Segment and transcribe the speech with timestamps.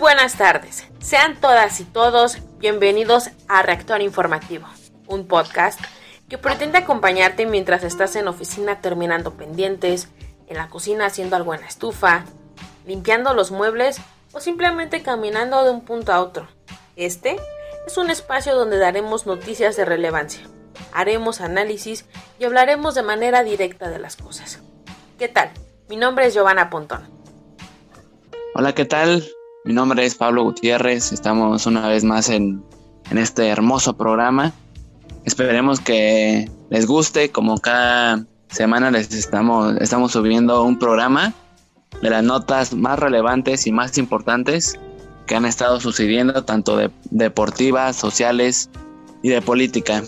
[0.00, 0.86] buenas tardes.
[0.98, 4.66] Sean todas y todos bienvenidos a Reactor Informativo,
[5.06, 5.78] un podcast
[6.26, 10.08] que pretende acompañarte mientras estás en oficina terminando pendientes,
[10.48, 12.24] en la cocina haciendo algo en la estufa,
[12.86, 14.00] limpiando los muebles
[14.32, 16.48] o simplemente caminando de un punto a otro.
[16.96, 17.36] Este
[17.86, 20.40] es un espacio donde daremos noticias de relevancia,
[20.94, 22.06] haremos análisis
[22.38, 24.60] y hablaremos de manera directa de las cosas.
[25.18, 25.50] ¿Qué tal?
[25.90, 27.06] Mi nombre es Giovanna Pontón.
[28.54, 29.30] Hola, ¿qué tal?
[29.64, 31.12] Mi nombre es Pablo Gutiérrez.
[31.12, 32.64] Estamos una vez más en,
[33.10, 34.54] en este hermoso programa.
[35.24, 37.30] Esperemos que les guste.
[37.30, 41.34] Como cada semana les estamos, estamos subiendo un programa
[42.00, 44.78] de las notas más relevantes y más importantes
[45.26, 48.70] que han estado sucediendo, tanto de deportivas, sociales
[49.22, 50.02] y de política.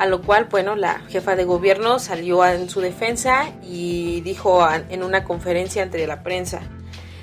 [0.01, 5.03] A lo cual, bueno, la jefa de gobierno salió en su defensa y dijo en
[5.03, 6.63] una conferencia entre la prensa,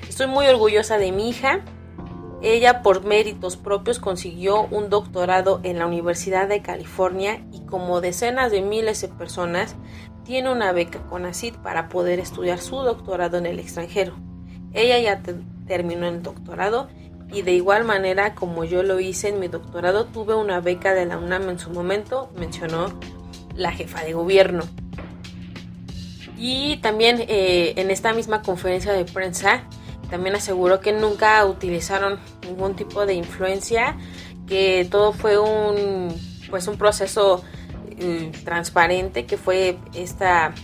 [0.08, 1.62] estoy muy orgullosa de mi hija.
[2.40, 8.52] Ella por méritos propios consiguió un doctorado en la Universidad de California y como decenas
[8.52, 9.74] de miles de personas
[10.22, 14.14] tiene una beca con ACID para poder estudiar su doctorado en el extranjero.
[14.72, 15.34] Ella ya te
[15.66, 16.86] terminó el doctorado
[17.32, 21.06] y de igual manera como yo lo hice en mi doctorado tuve una beca de
[21.06, 22.92] la UNAM en su momento, mencionó
[23.54, 24.64] la jefa de gobierno.
[26.38, 29.64] Y también eh, en esta misma conferencia de prensa
[30.08, 33.96] también aseguró que nunca utilizaron ningún tipo de influencia,
[34.46, 36.14] que todo fue un
[36.48, 37.44] pues un proceso
[37.98, 40.54] eh, transparente, que fue esta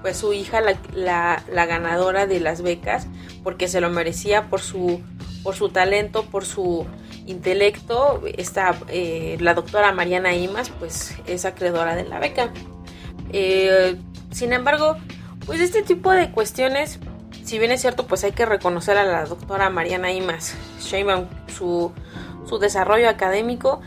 [0.00, 3.06] pues su hija la, la, la ganadora de las becas
[3.42, 5.02] porque se lo merecía por su
[5.42, 6.86] por su talento, por su
[7.26, 8.22] intelecto.
[8.36, 12.50] Esta, eh, la doctora Mariana Imas, pues es acreedora de la beca.
[13.32, 13.96] Eh,
[14.30, 14.96] sin embargo,
[15.46, 16.98] pues este tipo de cuestiones,
[17.44, 21.92] si bien es cierto, pues hay que reconocer a la doctora Mariana Imas Sheinbaum su,
[22.46, 23.80] su desarrollo académico,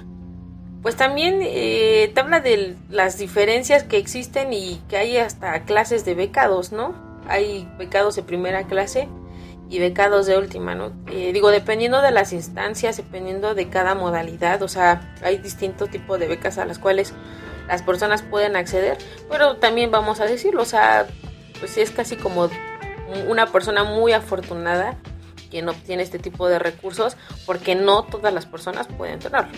[0.81, 6.05] pues también eh, te habla de las diferencias que existen y que hay hasta clases
[6.05, 6.95] de becados, ¿no?
[7.27, 9.07] Hay becados de primera clase
[9.71, 10.91] y becados de última, ¿no?
[11.09, 16.19] Eh, digo, dependiendo de las instancias, dependiendo de cada modalidad, o sea, hay distintos tipos
[16.19, 17.13] de becas a las cuales
[17.69, 18.97] las personas pueden acceder,
[19.29, 21.07] pero también vamos a decirlo, o sea,
[21.59, 22.49] pues es casi como
[23.29, 24.97] una persona muy afortunada
[25.49, 27.15] quien obtiene este tipo de recursos,
[27.45, 29.57] porque no todas las personas pueden tenerlo.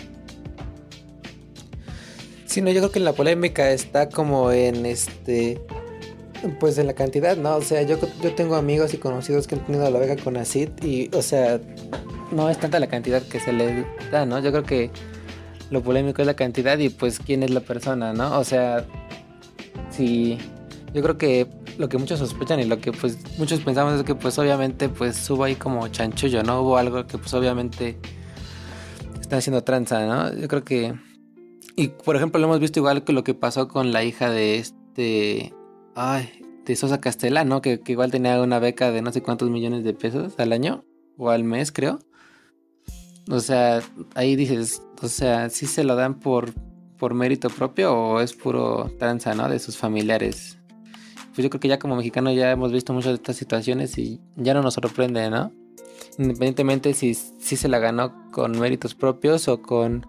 [2.46, 5.60] Sí, no, yo creo que la polémica está como en este
[6.60, 7.56] pues en la cantidad, ¿no?
[7.56, 10.70] O sea, yo, yo tengo amigos y conocidos que han tenido la beca con ACID
[10.82, 11.60] y, o sea,
[12.32, 14.38] no es tanta la cantidad que se le da, ¿no?
[14.40, 14.90] Yo creo que
[15.70, 18.38] lo polémico es la cantidad y pues quién es la persona, ¿no?
[18.38, 18.84] O sea,
[19.90, 20.38] si
[20.92, 21.46] yo creo que
[21.78, 25.28] lo que muchos sospechan y lo que pues muchos pensamos es que pues obviamente pues
[25.30, 26.60] hubo ahí como chanchullo, ¿no?
[26.62, 27.98] Hubo algo que pues obviamente
[29.20, 30.32] está haciendo tranza, ¿no?
[30.34, 30.94] Yo creo que
[31.76, 34.58] y por ejemplo lo hemos visto igual que lo que pasó con la hija de
[34.58, 35.52] este
[35.94, 39.84] Ay, de Sosa Castellano, que, que igual tenía una beca de no sé cuántos millones
[39.84, 40.84] de pesos al año
[41.16, 41.98] o al mes, creo.
[43.30, 43.80] O sea,
[44.14, 46.52] ahí dices, o sea, si se lo dan por,
[46.98, 49.48] por mérito propio o es puro tranza, ¿no?
[49.48, 50.58] De sus familiares.
[51.34, 54.20] Pues yo creo que ya como mexicano ya hemos visto muchas de estas situaciones y
[54.36, 55.52] ya no nos sorprende, ¿no?
[56.18, 60.06] Independientemente si, si se la ganó con méritos propios o con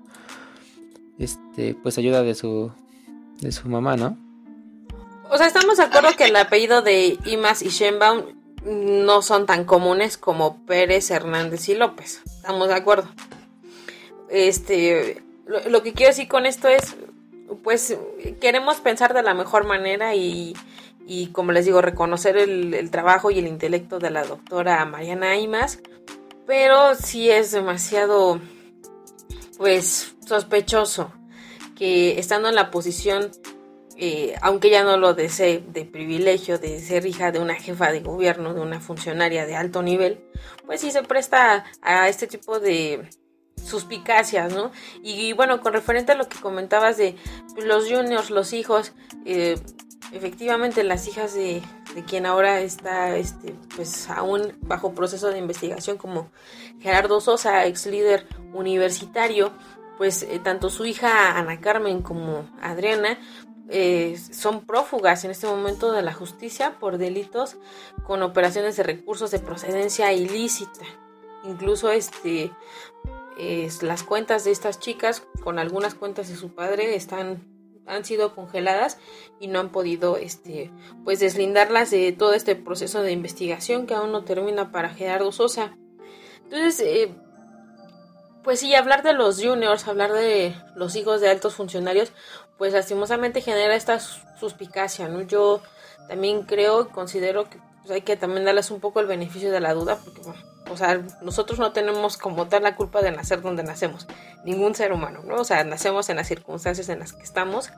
[1.17, 2.71] este pues ayuda de su
[3.41, 4.24] de su mamá, ¿no?
[5.29, 8.25] O sea, estamos de acuerdo que el apellido de Imas y Shenbaum
[8.63, 12.21] no son tan comunes como Pérez, Hernández y López.
[12.25, 13.09] Estamos de acuerdo.
[14.29, 16.95] Este, lo, que quiero decir con esto es,
[17.63, 17.97] pues,
[18.39, 20.55] queremos pensar de la mejor manera y,
[21.05, 25.37] y como les digo, reconocer el, el, trabajo y el intelecto de la doctora Mariana
[25.37, 25.79] Imas,
[26.47, 28.39] pero sí es demasiado,
[29.57, 31.11] pues, sospechoso
[31.75, 33.31] que estando en la posición
[33.97, 38.01] eh, aunque ya no lo desee, de privilegio de ser hija de una jefa de
[38.01, 40.19] gobierno, de una funcionaria de alto nivel,
[40.65, 43.09] pues sí se presta a este tipo de
[43.63, 44.71] suspicacias, ¿no?
[45.01, 47.15] Y, bueno, con referente a lo que comentabas de
[47.63, 48.93] los juniors, los hijos,
[49.25, 49.57] eh,
[50.11, 51.61] efectivamente las hijas de,
[51.95, 56.29] de, quien ahora está, este, pues aún bajo proceso de investigación como
[56.79, 59.53] Gerardo Sosa, ex líder universitario,
[59.97, 63.17] pues eh, tanto su hija Ana Carmen como Adriana,
[63.69, 67.57] eh, son prófugas en este momento de la justicia por delitos
[68.05, 70.85] con operaciones de recursos de procedencia ilícita.
[71.43, 72.51] Incluso este,
[73.81, 77.55] las cuentas de estas chicas con algunas cuentas de su padre están
[77.87, 78.97] han sido congeladas
[79.39, 80.71] y no han podido este
[81.03, 85.77] pues deslindarlas de todo este proceso de investigación que aún no termina para Gerardo Sosa.
[86.43, 87.11] Entonces, eh,
[88.43, 92.11] pues sí, hablar de los juniors, hablar de los hijos de altos funcionarios,
[92.57, 95.21] pues lastimosamente genera esta suspicacia, ¿no?
[95.21, 95.61] Yo
[96.07, 99.59] también creo y considero que pues, hay que también darles un poco el beneficio de
[99.59, 100.41] la duda, porque, bueno,
[100.71, 104.07] o sea, nosotros no tenemos como tal la culpa de nacer donde nacemos,
[104.43, 105.35] ningún ser humano, ¿no?
[105.35, 107.69] O sea, nacemos en las circunstancias en las que estamos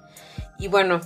[0.58, 1.02] y bueno,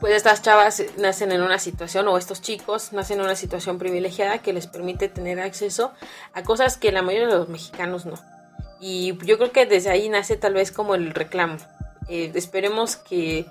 [0.00, 4.38] pues estas chavas nacen en una situación, o estos chicos nacen en una situación privilegiada
[4.38, 5.92] que les permite tener acceso
[6.34, 8.14] a cosas que la mayoría de los mexicanos no.
[8.80, 11.56] Y yo creo que desde ahí nace tal vez como el reclamo,
[12.08, 13.46] eh, esperemos que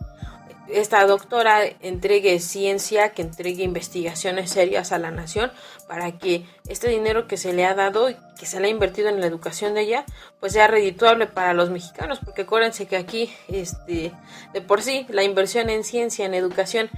[0.69, 5.51] esta doctora entregue ciencia, que entregue investigaciones serias a la nación
[5.87, 9.09] para que este dinero que se le ha dado y que se le ha invertido
[9.09, 10.05] en la educación de ella,
[10.39, 14.11] pues sea redituable para los mexicanos, porque acuérdense que aquí, este,
[14.53, 16.89] de por sí, la inversión en ciencia, en educación,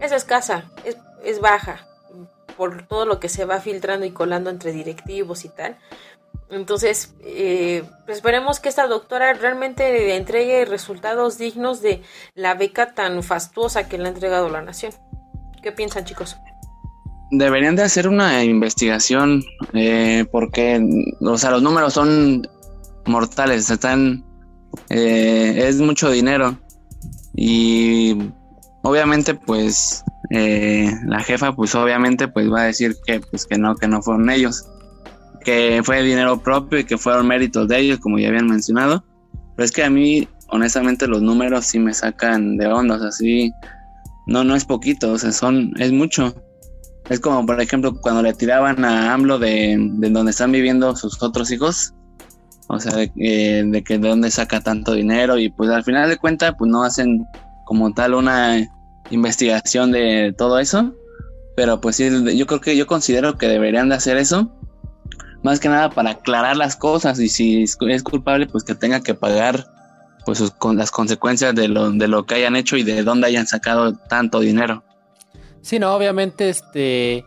[0.00, 1.86] es escasa, es, es baja,
[2.56, 5.78] por todo lo que se va filtrando y colando entre directivos y tal.
[6.52, 12.02] Entonces, eh, esperemos que esta doctora realmente entregue resultados dignos de
[12.34, 14.92] la beca tan fastuosa que le ha entregado la nación.
[15.62, 16.36] ¿Qué piensan, chicos?
[17.30, 19.42] Deberían de hacer una investigación
[19.72, 20.78] eh, porque,
[21.22, 22.46] o sea, los números son
[23.06, 24.22] mortales, están,
[24.90, 26.58] eh, es mucho dinero
[27.34, 28.30] y
[28.82, 33.88] obviamente, pues, la jefa, pues, obviamente, pues, va a decir que, pues, que no, que
[33.88, 34.66] no fueron ellos
[35.42, 39.04] que fue dinero propio y que fueron méritos de ellos, como ya habían mencionado.
[39.56, 43.12] Pero es que a mí, honestamente, los números sí me sacan de onda, o sea,
[43.12, 43.52] sí,
[44.26, 46.34] no, no es poquito, o sea, son, es mucho.
[47.10, 51.22] Es como, por ejemplo, cuando le tiraban a AMLO de, de donde están viviendo sus
[51.22, 51.94] otros hijos,
[52.68, 53.10] o sea, de,
[53.66, 56.84] de, que de dónde saca tanto dinero y pues al final de cuentas, pues no
[56.84, 57.24] hacen
[57.64, 58.66] como tal una
[59.10, 60.94] investigación de todo eso.
[61.54, 64.50] Pero pues sí, yo creo que yo considero que deberían de hacer eso
[65.42, 69.14] más que nada para aclarar las cosas y si es culpable, pues que tenga que
[69.14, 69.66] pagar
[70.24, 73.46] pues con las consecuencias de lo, de lo que hayan hecho y de dónde hayan
[73.46, 74.84] sacado tanto dinero.
[75.62, 77.24] Sí, no, obviamente este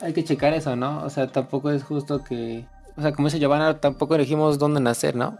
[0.00, 1.02] hay que checar eso, ¿no?
[1.04, 5.16] O sea, tampoco es justo que, o sea, como dice Giovanna, tampoco elegimos dónde nacer,
[5.16, 5.38] ¿no?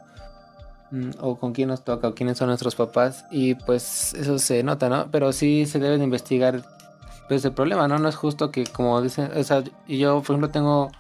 [0.91, 4.63] Mm, o con quién nos toca, o quiénes son nuestros papás, y pues eso se
[4.63, 5.11] nota, ¿no?
[5.11, 6.63] Pero sí se debe de investigar
[7.29, 7.99] pues el problema, ¿no?
[7.99, 10.91] No es justo que como dicen, o sea, y yo por ejemplo tengo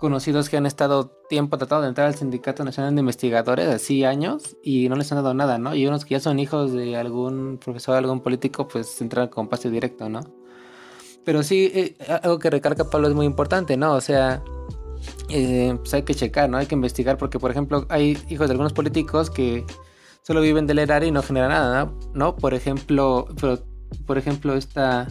[0.00, 4.56] conocidos que han estado tiempo tratando de entrar al Sindicato Nacional de Investigadores, así años,
[4.62, 5.74] y no les han dado nada, ¿no?
[5.74, 9.70] Y unos que ya son hijos de algún profesor, algún político, pues entran con pase
[9.70, 10.20] directo, ¿no?
[11.24, 13.92] Pero sí, eh, algo que recarga Pablo es muy importante, ¿no?
[13.92, 14.42] O sea,
[15.28, 16.56] eh, pues hay que checar, ¿no?
[16.56, 19.64] Hay que investigar porque, por ejemplo, hay hijos de algunos políticos que
[20.22, 22.36] solo viven del erario y no generan nada, ¿no?
[22.36, 23.58] Por ejemplo, pero,
[24.06, 25.08] por ejemplo, esta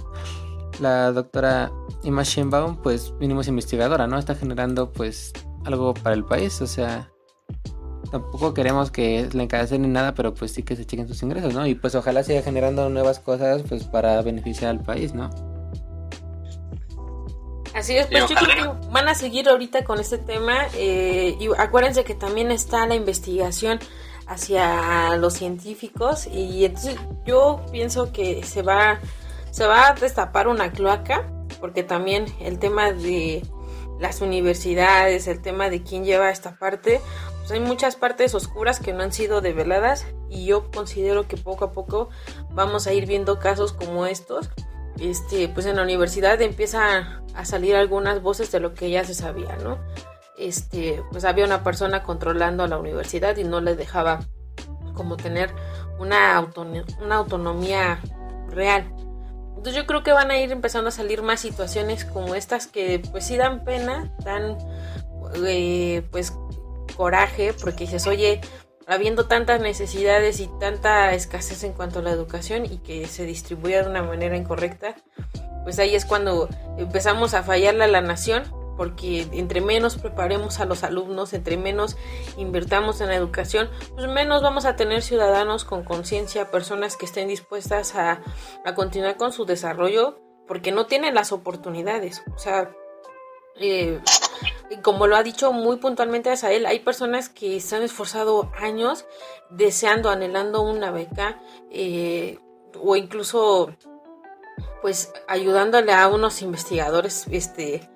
[0.79, 1.71] la doctora
[2.03, 4.17] Ima Shenbaum, pues mínimo investigadora, ¿no?
[4.17, 5.33] Está generando pues
[5.65, 7.11] algo para el país, o sea,
[8.11, 11.53] tampoco queremos que le encadecen ni nada, pero pues sí que se chequen sus ingresos,
[11.53, 11.65] ¿no?
[11.67, 15.29] Y pues ojalá siga generando nuevas cosas pues para beneficiar al país, ¿no?
[17.73, 21.47] Así es, pues yo creo que van a seguir ahorita con este tema eh, y
[21.57, 23.79] acuérdense que también está la investigación
[24.27, 26.95] hacia los científicos y entonces
[27.25, 28.99] yo pienso que se va
[29.51, 31.29] se va a destapar una cloaca
[31.59, 33.43] porque también el tema de
[33.99, 37.01] las universidades, el tema de quién lleva esta parte,
[37.39, 41.65] pues hay muchas partes oscuras que no han sido develadas y yo considero que poco
[41.65, 42.09] a poco
[42.51, 44.49] vamos a ir viendo casos como estos.
[44.99, 49.13] Este, pues en la universidad empieza a salir algunas voces de lo que ya se
[49.13, 49.77] sabía, ¿no?
[50.37, 54.19] Este, pues había una persona controlando a la universidad y no le dejaba
[54.93, 55.53] como tener
[55.99, 56.45] una,
[57.01, 57.99] una autonomía
[58.49, 58.93] real.
[59.49, 63.01] Entonces yo creo que van a ir empezando a salir más situaciones como estas que
[63.11, 64.57] pues sí dan pena, dan
[65.45, 66.33] eh, pues
[66.95, 68.41] coraje, porque dices, oye,
[68.87, 73.83] habiendo tantas necesidades y tanta escasez en cuanto a la educación y que se distribuya
[73.83, 74.95] de una manera incorrecta,
[75.63, 78.43] pues ahí es cuando empezamos a fallarle a la nación
[78.79, 81.97] porque entre menos preparemos a los alumnos, entre menos
[82.37, 87.27] invirtamos en la educación, pues menos vamos a tener ciudadanos con conciencia, personas que estén
[87.27, 88.21] dispuestas a,
[88.77, 92.23] continuar con su desarrollo, porque no tienen las oportunidades.
[92.33, 92.73] O sea,
[93.59, 93.99] eh,
[94.81, 99.03] como lo ha dicho muy puntualmente Asael, hay personas que se han esforzado años
[99.49, 102.39] deseando, anhelando una beca eh,
[102.81, 103.75] o incluso
[104.81, 107.89] pues ayudándole a unos investigadores este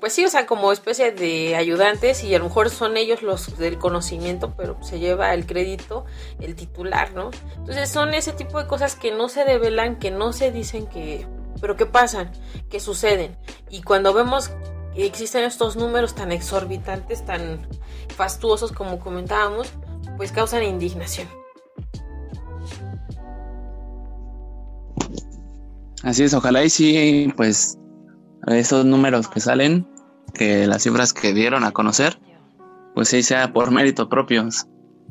[0.00, 3.56] pues sí, o sea, como especie de ayudantes y a lo mejor son ellos los
[3.58, 6.04] del conocimiento, pero se lleva el crédito
[6.40, 7.30] el titular, ¿no?
[7.56, 11.26] Entonces son ese tipo de cosas que no se develan, que no se dicen que,
[11.60, 12.30] pero que pasan,
[12.68, 13.36] que suceden.
[13.68, 14.50] Y cuando vemos
[14.94, 17.66] que existen estos números tan exorbitantes, tan
[18.16, 19.68] fastuosos como comentábamos,
[20.16, 21.28] pues causan indignación.
[26.02, 27.79] Así es, ojalá y sí, pues
[28.46, 29.86] esos números que salen,
[30.34, 32.18] que las cifras que dieron a conocer,
[32.94, 34.66] pues sí sea por mérito propios.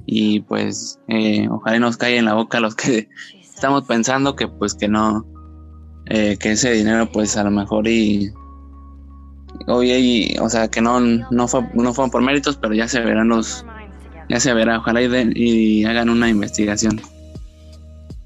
[0.06, 3.10] Y pues eh, ojalá nos caiga en la boca los que
[3.42, 5.26] estamos pensando que pues que no,
[6.08, 8.32] eh, que ese dinero pues a lo mejor y
[9.68, 13.28] oye, o sea que no, no fue, no fueron por méritos, pero ya se verán
[13.28, 13.66] los,
[14.30, 17.02] ya se verá, ojalá y, y hagan una investigación.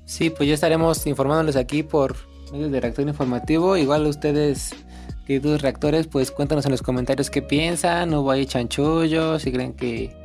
[0.05, 2.15] Sí, pues ya estaremos informándoles aquí por
[2.51, 3.77] medio de reactor informativo.
[3.77, 4.75] Igual ustedes
[5.25, 10.15] queridos reactores, pues cuéntanos en los comentarios qué piensan, no hay chanchullo, si creen que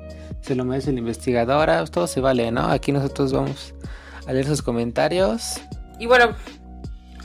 [0.40, 2.68] se lo merece la investigadora, todo se vale, ¿no?
[2.68, 3.74] Aquí nosotros vamos
[4.26, 5.60] a leer sus comentarios.
[5.98, 6.34] Y bueno,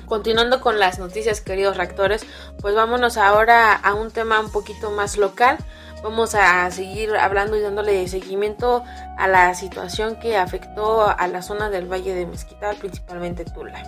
[0.05, 2.25] continuando con las noticias, queridos reactores,
[2.59, 5.57] pues vámonos ahora a un tema un poquito más local.
[6.03, 8.83] Vamos a seguir hablando y dándole seguimiento
[9.17, 13.81] a la situación que afectó a la zona del Valle de Mezquital, principalmente Tula.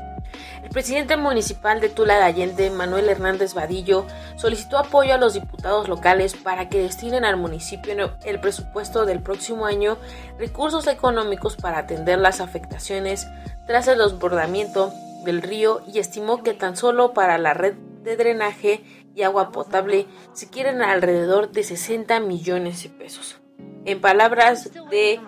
[0.63, 4.05] El presidente municipal de Tula de Allende, Manuel Hernández Vadillo,
[4.37, 9.65] solicitó apoyo a los diputados locales para que destinen al municipio el presupuesto del próximo
[9.65, 9.97] año
[10.39, 13.27] recursos económicos para atender las afectaciones
[13.67, 14.93] tras el desbordamiento
[15.25, 20.05] del río y estimó que tan solo para la red de drenaje y agua potable
[20.33, 23.37] se quieren alrededor de 60 millones de pesos.
[23.85, 25.19] En palabras de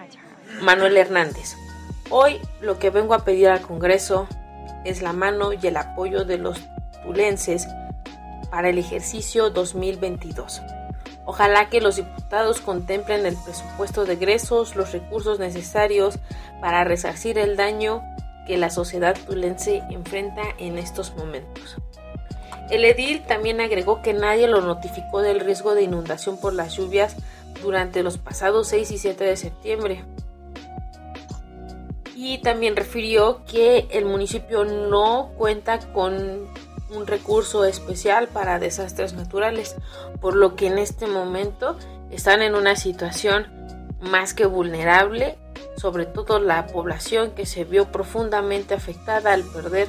[0.62, 1.56] Manuel Hernández,
[2.10, 4.28] hoy lo que vengo a pedir al Congreso
[4.84, 6.60] es la mano y el apoyo de los
[7.04, 7.68] tulenses
[8.52, 10.62] para el ejercicio 2022.
[11.26, 16.20] Ojalá que los diputados contemplen el presupuesto de egresos, los recursos necesarios
[16.62, 18.02] para resarcir el daño
[18.46, 21.78] que la sociedad tulense enfrenta en estos momentos.
[22.70, 27.16] El edil también agregó que nadie lo notificó del riesgo de inundación por las lluvias
[27.62, 30.06] durante los pasados 6 y 7 de septiembre,
[32.16, 36.48] y también refirió que el municipio no cuenta con
[36.90, 39.76] un recurso especial para desastres naturales,
[40.20, 41.78] por lo que en este momento
[42.10, 43.48] están en una situación
[44.02, 45.38] más que vulnerable,
[45.78, 49.88] sobre todo la población que se vio profundamente afectada al perder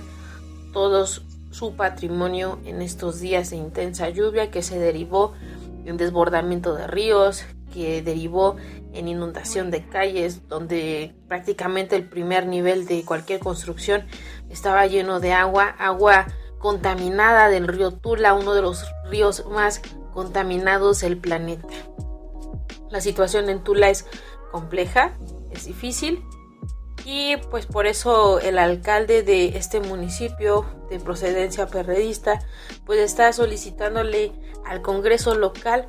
[0.73, 1.07] todo
[1.51, 5.33] su patrimonio en estos días de intensa lluvia que se derivó
[5.85, 8.57] en desbordamiento de ríos, que derivó
[8.93, 14.05] en inundación de calles, donde prácticamente el primer nivel de cualquier construcción
[14.49, 16.27] estaba lleno de agua, agua
[16.59, 19.81] contaminada del río Tula, uno de los ríos más
[20.13, 21.69] contaminados del planeta.
[22.91, 24.07] La situación en Tula es
[24.51, 25.13] compleja,
[25.51, 26.23] es difícil
[27.11, 32.41] y pues por eso el alcalde de este municipio de procedencia perredista
[32.85, 34.31] pues está solicitándole
[34.67, 35.89] al Congreso local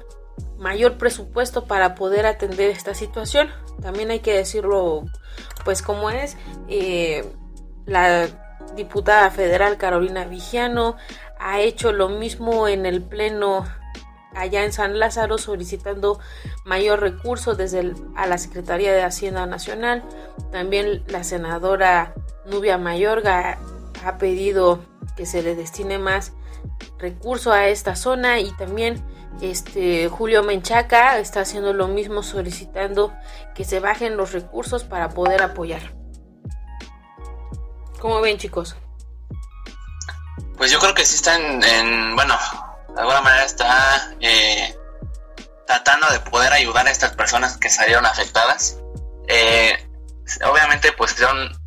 [0.57, 3.49] mayor presupuesto para poder atender esta situación.
[3.81, 5.03] También hay que decirlo
[5.65, 6.37] pues como es.
[6.69, 7.25] Eh,
[7.85, 8.27] la
[8.77, 10.95] diputada federal Carolina Vigiano
[11.37, 13.65] ha hecho lo mismo en el Pleno
[14.35, 16.19] allá en San Lázaro solicitando
[16.65, 20.03] mayor recurso desde a la Secretaría de Hacienda Nacional.
[20.51, 22.13] También la senadora
[22.45, 23.59] Nubia Mayorga
[24.05, 24.79] ha pedido
[25.15, 26.33] que se le destine más
[26.97, 29.03] recurso a esta zona y también
[29.41, 33.13] este Julio Menchaca está haciendo lo mismo solicitando
[33.55, 35.93] que se bajen los recursos para poder apoyar.
[37.99, 38.75] ¿Cómo ven chicos?
[40.57, 42.35] Pues yo creo que sí están en, bueno,
[42.95, 44.77] de alguna manera está eh,
[45.65, 48.77] tratando de poder ayudar a estas personas que salieron afectadas.
[49.27, 49.87] Eh,
[50.49, 51.59] obviamente pues son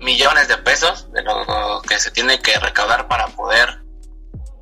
[0.00, 3.82] millones de pesos de lo que se tiene que recaudar para poder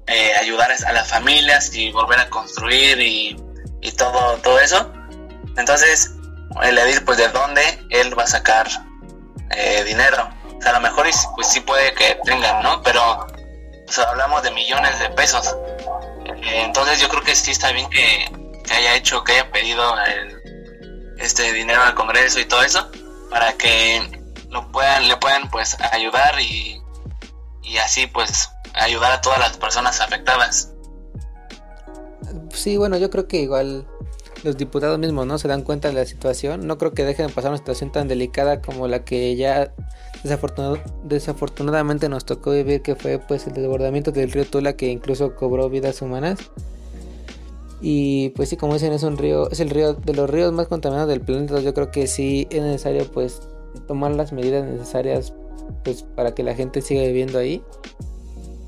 [0.06, 3.36] eh, ayudar a las familias y volver a construir y,
[3.98, 4.92] todo, todo eso.
[5.56, 6.12] Entonces,
[6.62, 8.68] el Edil, pues de dónde él va a sacar
[9.50, 10.28] eh, dinero.
[10.58, 12.82] O sea, a lo mejor pues sí puede que tengan, ¿no?
[12.82, 13.26] Pero
[14.08, 15.56] hablamos de millones de pesos.
[16.26, 19.82] Eh, entonces yo creo que sí está bien que, haya hecho, que haya pedido
[21.18, 22.90] este dinero al Congreso y todo eso,
[23.30, 24.02] para que
[24.50, 26.82] lo puedan, le puedan pues ayudar y,
[27.62, 30.72] y así pues ayudar a todas las personas afectadas.
[32.52, 33.86] Sí, bueno, yo creo que igual
[34.42, 36.66] los diputados mismos no se dan cuenta de la situación.
[36.66, 39.72] No creo que dejen de pasar una situación tan delicada como la que ya
[41.04, 45.68] desafortunadamente nos tocó vivir, que fue pues el desbordamiento del río Tula que incluso cobró
[45.70, 46.38] vidas humanas.
[47.80, 50.66] Y pues sí, como dicen, es un río, es el río de los ríos más
[50.68, 51.60] contaminados del planeta.
[51.60, 53.42] Yo creo que sí es necesario pues
[53.86, 55.34] tomar las medidas necesarias
[55.84, 57.62] pues para que la gente siga viviendo ahí.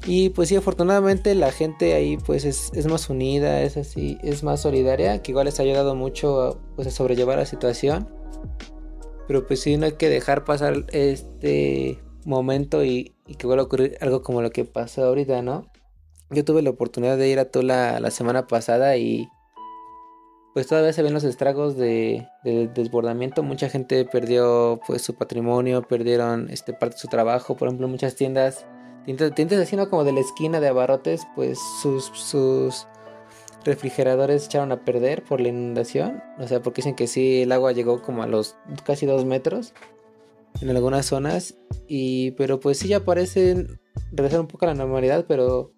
[0.06, 4.60] Y pues sí, afortunadamente la gente ahí pues es, más unida, es así, es más
[4.60, 8.08] solidaria, que igual les ha ayudado mucho a, pues, a sobrellevar la situación.
[9.28, 13.96] Pero pues sí, no hay que dejar pasar este momento y, que vuelva a ocurrir
[14.00, 15.70] algo como lo que pasó ahorita, ¿no?
[16.30, 19.28] Yo tuve la oportunidad de ir a Tula la semana pasada y
[20.54, 23.44] pues todavía se ven los estragos de, desbordamiento.
[23.44, 27.56] Mucha gente perdió pues su patrimonio, perdieron este parte de su trabajo.
[27.56, 28.66] Por ejemplo, muchas tiendas
[29.16, 29.88] Tiendas así, ¿no?
[29.88, 32.86] Como de la esquina de abarrotes, pues sus, sus
[33.68, 36.22] refrigeradores echaron a perder por la inundación.
[36.38, 39.74] O sea, porque dicen que sí, el agua llegó como a los casi dos metros
[40.60, 41.56] en algunas zonas.
[41.86, 45.72] Y, pero pues sí, ya parecen regresar un poco a la normalidad, pero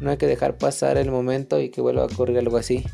[0.00, 2.84] no hay que dejar pasar el momento y que vuelva a ocurrir algo así.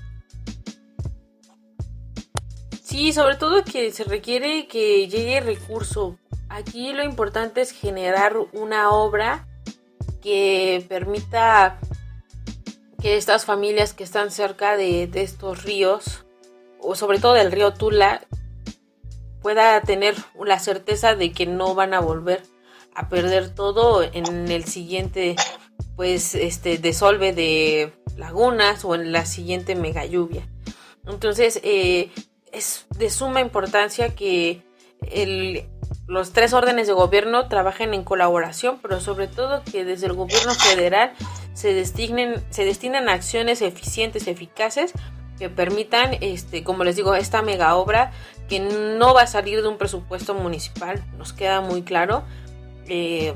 [2.82, 6.16] Sí, sobre todo que se requiere que llegue recurso
[6.54, 9.48] Aquí lo importante es generar una obra
[10.22, 11.80] que permita
[13.04, 16.24] que estas familias que están cerca de, estos ríos,
[16.80, 18.26] o sobre todo del río Tula,
[19.42, 22.42] pueda tener la certeza de que no van a volver
[22.94, 25.36] a perder todo en el siguiente
[25.96, 30.48] pues este desolve de lagunas o en la siguiente mega lluvia.
[31.06, 32.10] Entonces eh,
[32.52, 34.62] es de suma importancia que
[35.02, 35.68] el,
[36.06, 40.54] los tres órdenes de gobierno trabajen en colaboración, pero sobre todo que desde el gobierno
[40.54, 41.12] federal
[41.54, 44.92] se destinen, se destinen acciones eficientes, eficaces,
[45.38, 48.12] que permitan, este, como les digo, esta mega obra
[48.48, 52.24] que no va a salir de un presupuesto municipal, nos queda muy claro.
[52.86, 53.34] Eh,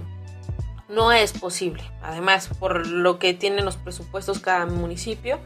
[0.89, 5.39] no es posible, además, por lo que tienen los presupuestos cada municipio.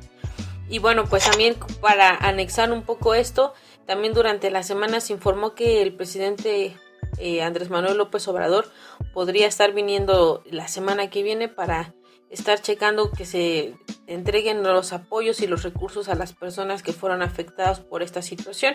[0.69, 3.53] Y bueno, pues también para anexar un poco esto,
[3.87, 6.77] también durante la semana se informó que el presidente
[7.19, 8.71] eh, Andrés Manuel López Obrador
[9.13, 11.93] podría estar viniendo la semana que viene para
[12.33, 13.75] estar checando que se
[14.07, 18.75] entreguen los apoyos y los recursos a las personas que fueron afectadas por esta situación.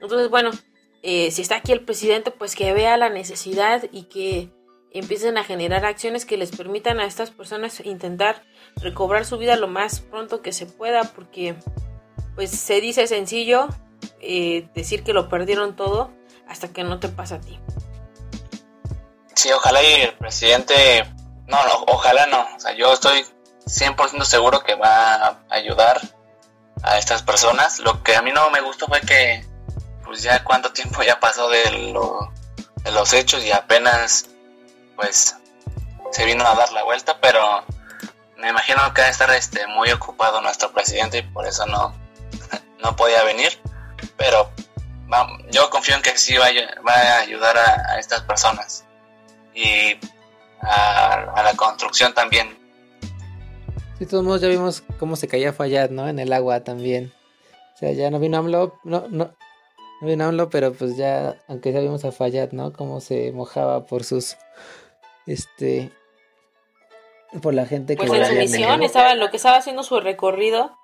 [0.00, 0.50] Entonces, bueno,
[1.02, 4.50] eh, si está aquí el presidente, pues que vea la necesidad y que
[4.92, 8.42] empiecen a generar acciones que les permitan a estas personas intentar
[8.76, 11.54] recobrar su vida lo más pronto que se pueda, porque
[12.34, 13.68] pues se dice sencillo
[14.20, 16.12] eh, decir que lo perdieron todo,
[16.48, 17.58] hasta que no te pasa a ti.
[19.34, 21.04] Sí, ojalá y el presidente,
[21.46, 23.24] no, no, ojalá no, o sea, yo estoy
[23.66, 26.00] 100% seguro que va a ayudar
[26.82, 27.80] a estas personas.
[27.80, 29.44] Lo que a mí no me gustó fue que,
[30.04, 31.92] pues ya cuánto tiempo ya pasó de,
[32.84, 34.26] de los hechos y apenas,
[34.94, 35.36] pues,
[36.12, 37.64] se vino a dar la vuelta, pero
[38.36, 41.94] me imagino que va a estar este, muy ocupado nuestro presidente y por eso no,
[42.82, 43.60] no podía venir.
[44.16, 44.50] Pero
[45.50, 48.84] yo confío en que sí va a, ayudar a, estas personas
[49.54, 49.98] y
[50.62, 50.95] a,
[51.56, 52.56] la construcción también.
[53.98, 56.08] Sí, todos modos ya vimos cómo se caía Fallat, ¿no?
[56.08, 57.12] En el agua también.
[57.74, 59.34] O sea, ya no vino AMLO, no, no,
[60.00, 62.72] no vino AMLO, pero pues ya, aunque ya vimos a Fallat, ¿no?
[62.72, 64.36] Cómo se mojaba por sus,
[65.26, 65.90] este,
[67.42, 68.06] por la gente que...
[68.06, 70.76] Pues en su misión, estaba, lo que estaba haciendo su recorrido,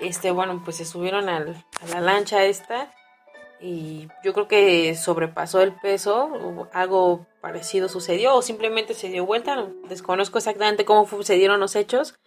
[0.00, 2.92] este, bueno, pues se subieron al, a la lancha esta
[3.62, 9.24] y yo creo que sobrepasó el peso, o algo parecido sucedió, o simplemente se dio
[9.24, 12.18] vuelta, desconozco exactamente cómo sucedieron los hechos,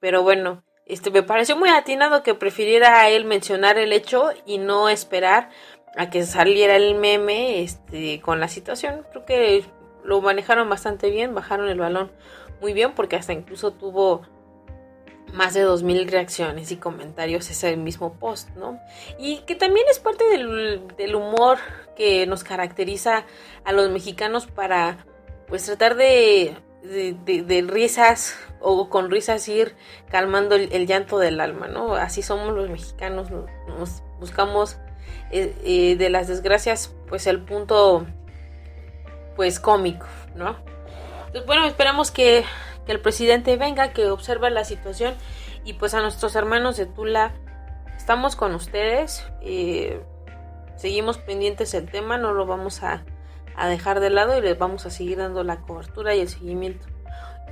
[0.00, 4.58] pero bueno, este, me pareció muy atinado que prefiriera a él mencionar el hecho y
[4.58, 5.50] no esperar
[5.96, 9.06] a que saliera el meme este, con la situación.
[9.10, 9.64] Creo que
[10.02, 12.10] lo manejaron bastante bien, bajaron el balón
[12.60, 14.22] muy bien porque hasta incluso tuvo
[15.32, 18.78] más de 2.000 reacciones y comentarios ese mismo post, ¿no?
[19.18, 21.58] Y que también es parte del, del, humor
[21.96, 23.24] que nos caracteriza
[23.64, 25.04] a los mexicanos para
[25.48, 29.74] pues tratar de de, risas o con risas ir
[30.10, 31.94] calmando el, llanto del alma, ¿no?
[31.94, 34.76] Así somos los mexicanos, nos buscamos
[35.30, 38.06] eh, eh, de las desgracias pues el punto
[39.36, 40.56] pues cómico, ¿no?
[41.26, 42.44] Entonces, bueno, esperamos que,
[42.86, 45.14] el presidente venga, que observe la situación
[45.64, 47.32] y pues a nuestros hermanos de Tula
[47.96, 50.00] estamos con ustedes, eh,
[50.76, 53.04] seguimos pendientes del tema, no lo vamos a
[53.56, 56.86] a dejar de lado y les vamos a seguir dando la cobertura y el seguimiento.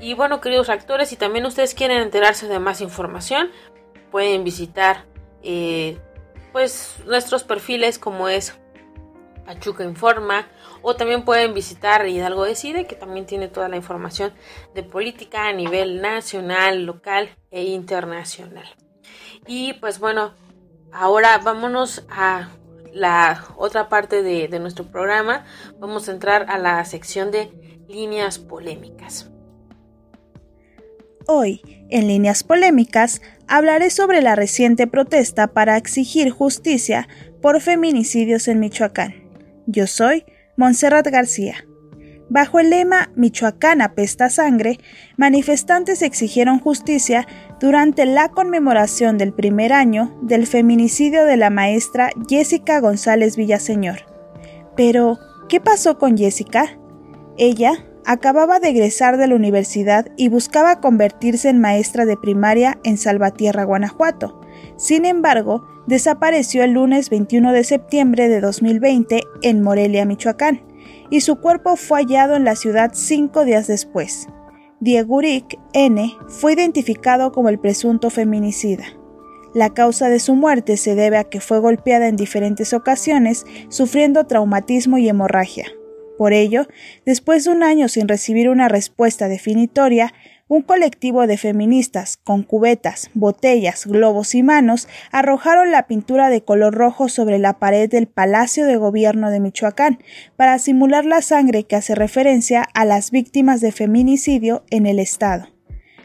[0.00, 3.50] Y bueno, queridos actores, si también ustedes quieren enterarse de más información,
[4.10, 5.04] pueden visitar
[5.42, 5.98] eh,
[6.52, 8.58] pues nuestros perfiles como es
[9.46, 10.48] Pachuca Informa
[10.82, 14.32] o también pueden visitar Hidalgo Decide que también tiene toda la información
[14.74, 18.66] de política a nivel nacional, local e internacional.
[19.46, 20.34] Y pues bueno,
[20.92, 22.50] ahora vámonos a
[22.92, 25.44] la otra parte de, nuestro programa,
[25.78, 27.50] vamos a entrar a la sección de
[27.88, 29.30] líneas polémicas.
[31.26, 37.08] Hoy, en líneas polémicas, hablaré sobre la reciente protesta para exigir justicia
[37.40, 39.14] por feminicidios en Michoacán.
[39.66, 40.24] Yo soy
[40.56, 41.64] Montserrat García.
[42.28, 44.78] Bajo el lema Michoacán apesta sangre,
[45.16, 47.26] manifestantes exigieron justicia
[47.58, 54.00] durante la conmemoración del primer año del feminicidio de la maestra Jessica González Villaseñor.
[54.76, 56.78] Pero, ¿qué pasó con Jessica?
[57.38, 57.72] Ella
[58.04, 63.64] acababa de egresar de la universidad y buscaba convertirse en maestra de primaria en Salvatierra,
[63.64, 64.41] Guanajuato.
[64.82, 70.60] Sin embargo, desapareció el lunes 21 de septiembre de 2020 en Morelia, Michoacán
[71.08, 74.26] y su cuerpo fue hallado en la ciudad cinco días después.
[74.80, 76.12] Diego Uric N.
[76.26, 78.82] fue identificado como el presunto feminicida.
[79.54, 84.26] La causa de su muerte se debe a que fue golpeada en diferentes ocasiones, sufriendo
[84.26, 85.66] traumatismo y hemorragia.
[86.18, 86.66] Por ello,
[87.06, 90.12] después de un año sin recibir una respuesta definitoria,
[90.52, 96.74] un colectivo de feministas, con cubetas, botellas, globos y manos, arrojaron la pintura de color
[96.74, 100.00] rojo sobre la pared del Palacio de Gobierno de Michoacán
[100.36, 105.48] para simular la sangre que hace referencia a las víctimas de feminicidio en el estado.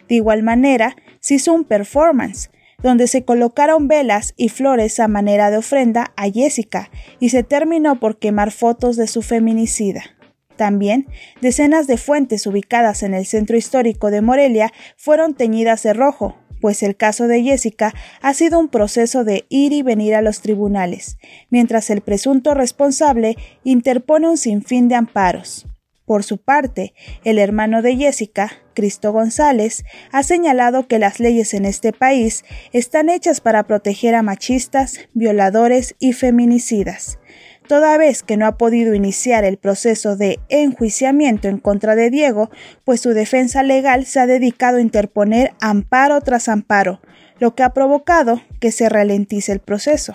[0.07, 2.49] De igual manera, se hizo un performance,
[2.81, 7.99] donde se colocaron velas y flores a manera de ofrenda a Jessica y se terminó
[7.99, 10.16] por quemar fotos de su feminicida.
[10.57, 11.07] También,
[11.39, 16.81] decenas de fuentes ubicadas en el centro histórico de Morelia fueron teñidas de rojo, pues
[16.81, 21.19] el caso de Jessica ha sido un proceso de ir y venir a los tribunales,
[21.51, 25.67] mientras el presunto responsable interpone un sinfín de amparos.
[26.05, 26.93] Por su parte,
[27.23, 33.09] el hermano de Jessica, Cristo González, ha señalado que las leyes en este país están
[33.09, 37.19] hechas para proteger a machistas, violadores y feminicidas
[37.67, 42.49] toda vez que no ha podido iniciar el proceso de enjuiciamiento en contra de Diego,
[42.83, 47.01] pues su defensa legal se ha dedicado a interponer amparo tras amparo,
[47.39, 50.13] lo que ha provocado que se ralentice el proceso.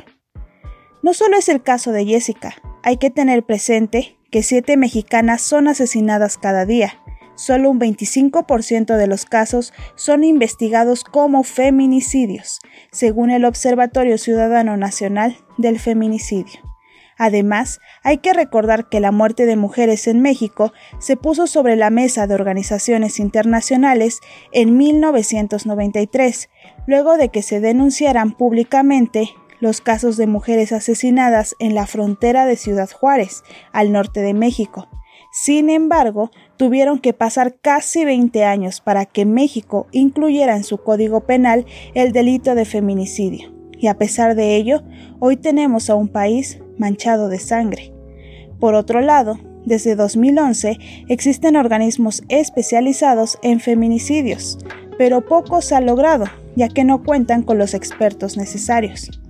[1.03, 5.69] No solo es el caso de Jessica, hay que tener presente que siete mexicanas son
[5.69, 6.95] asesinadas cada día.
[7.35, 12.61] Solo un 25% de los casos son investigados como feminicidios,
[12.91, 16.72] según el Observatorio Ciudadano Nacional del Feminicidio.
[17.25, 21.89] Además, hay que recordar que la muerte de mujeres en México se puso sobre la
[21.89, 24.19] mesa de organizaciones internacionales
[24.51, 26.51] en 1993,
[26.89, 29.31] luego de que se denunciaran públicamente
[29.61, 34.89] los casos de mujeres asesinadas en la frontera de Ciudad Juárez, al norte de México.
[35.31, 41.21] Sin embargo, tuvieron que pasar casi 20 años para que México incluyera en su código
[41.21, 43.62] penal el delito de feminicidio.
[43.83, 44.85] Y a pesar de ello,
[45.19, 47.93] hoy tenemos a un país manchado de sangre.
[48.61, 54.57] Por otro lado, desde 2011 existen organismos especializados en feminicidios,
[54.99, 59.21] pero poco se ha logrado, ya que no cuentan con los expertos necesarios.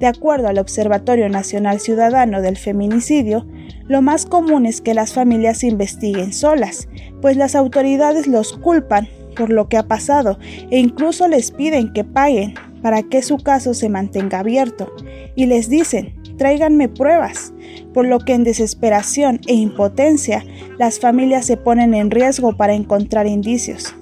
[0.00, 3.46] De acuerdo al Observatorio Nacional Ciudadano del Feminicidio,
[3.86, 6.88] lo más común es que las familias investiguen solas,
[7.20, 10.38] pues las autoridades los culpan por lo que ha pasado
[10.70, 14.92] e incluso les piden que paguen para que su caso se mantenga abierto
[15.34, 17.52] y les dicen, tráiganme pruebas,
[17.94, 20.44] por lo que en desesperación e impotencia
[20.78, 23.94] las familias se ponen en riesgo para encontrar indicios.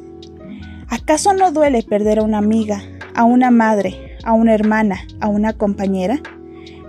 [0.89, 2.83] ¿Acaso no duele perder a una amiga,
[3.15, 6.21] a una madre, a una hermana, a una compañera?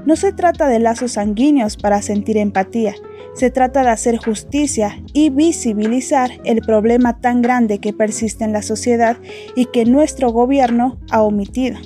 [0.05, 2.95] No se trata de lazos sanguíneos para sentir empatía,
[3.33, 8.61] se trata de hacer justicia y visibilizar el problema tan grande que persiste en la
[8.61, 9.17] sociedad
[9.55, 11.77] y que nuestro gobierno ha omitido.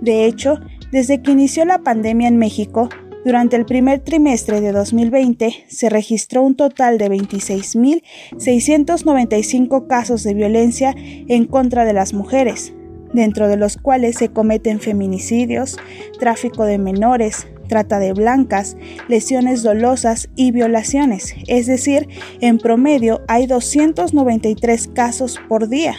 [0.00, 0.60] De hecho,
[0.92, 2.88] desde que inició la pandemia en México,
[3.24, 10.94] durante el primer trimestre de 2020 se registró un total de 26.695 casos de violencia
[10.96, 12.72] en contra de las mujeres,
[13.12, 15.76] dentro de los cuales se cometen feminicidios,
[16.18, 18.76] tráfico de menores, trata de blancas,
[19.08, 22.08] lesiones dolosas y violaciones, es decir,
[22.42, 25.94] en promedio hay 293 casos por día.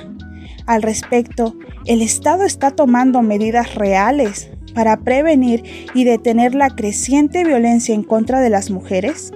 [0.68, 1.56] Al respecto,
[1.88, 8.42] el Estado está tomando medidas reales para prevenir y detener la creciente violencia en contra
[8.42, 9.32] de las mujeres?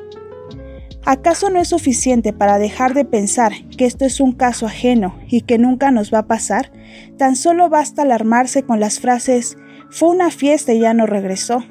[1.06, 5.42] ¿Acaso no es suficiente para dejar de pensar que esto es un caso ajeno y
[5.42, 6.72] que nunca nos va a pasar?
[7.18, 9.58] Tan solo basta alarmarse con las frases
[9.92, 11.64] fue una fiesta y ya no regresó.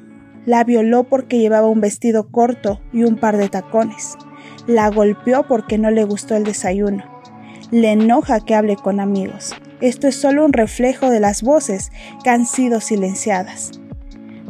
[0.46, 4.16] La violó porque llevaba un vestido corto y un par de tacones.
[4.66, 7.04] La golpeó porque no le gustó el desayuno.
[7.70, 9.54] Le enoja que hable con amigos.
[9.80, 11.90] Esto es solo un reflejo de las voces
[12.22, 13.72] que han sido silenciadas.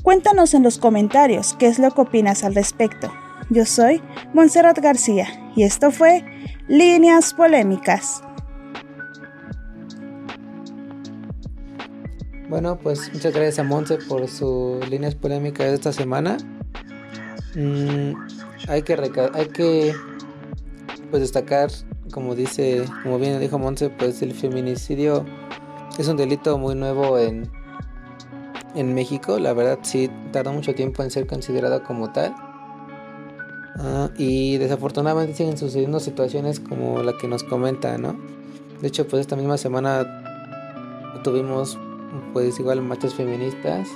[0.02, 3.12] Cuéntanos en los comentarios qué es lo que opinas al respecto.
[3.50, 4.02] Yo soy
[4.32, 6.24] Montserrat García y esto fue
[6.68, 8.22] Líneas Polémicas.
[12.54, 16.36] Bueno, pues muchas gracias a Monse por sus líneas polémicas de esta semana.
[17.56, 18.12] Mm,
[18.68, 18.94] hay que
[19.34, 19.92] hay que
[21.10, 21.68] pues destacar,
[22.12, 25.24] como dice, como bien dijo Monse, pues el feminicidio
[25.98, 27.50] es un delito muy nuevo en
[28.76, 29.40] en México.
[29.40, 32.36] La verdad sí tardó mucho tiempo en ser considerado como tal.
[33.80, 38.16] Ah, y desafortunadamente siguen sucediendo situaciones como la que nos comenta, ¿no?
[38.80, 40.06] De hecho, pues esta misma semana
[41.24, 41.76] tuvimos
[42.32, 43.88] pues igual marchas feministas.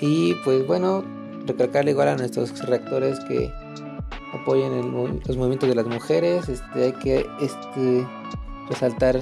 [0.00, 1.04] Y pues bueno,
[1.46, 3.52] recalcarle igual a nuestros reactores que
[4.32, 6.48] apoyen los movimientos de las mujeres.
[6.48, 8.06] Este, hay que este,
[8.68, 9.20] resaltar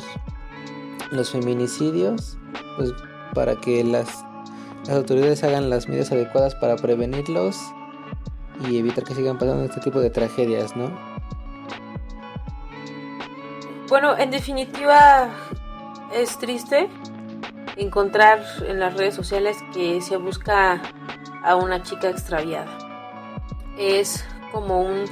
[1.11, 2.39] los feminicidios,
[2.77, 2.93] pues
[3.35, 4.25] para que las,
[4.87, 7.59] las autoridades hagan las medidas adecuadas para prevenirlos
[8.69, 10.91] y evitar que sigan pasando este tipo de tragedias, ¿no?
[13.89, 15.29] Bueno, en definitiva
[16.15, 16.89] es triste
[17.77, 20.83] encontrar en las redes sociales que se busca
[21.43, 22.79] a una chica extraviada.
[23.79, 25.05] Es como un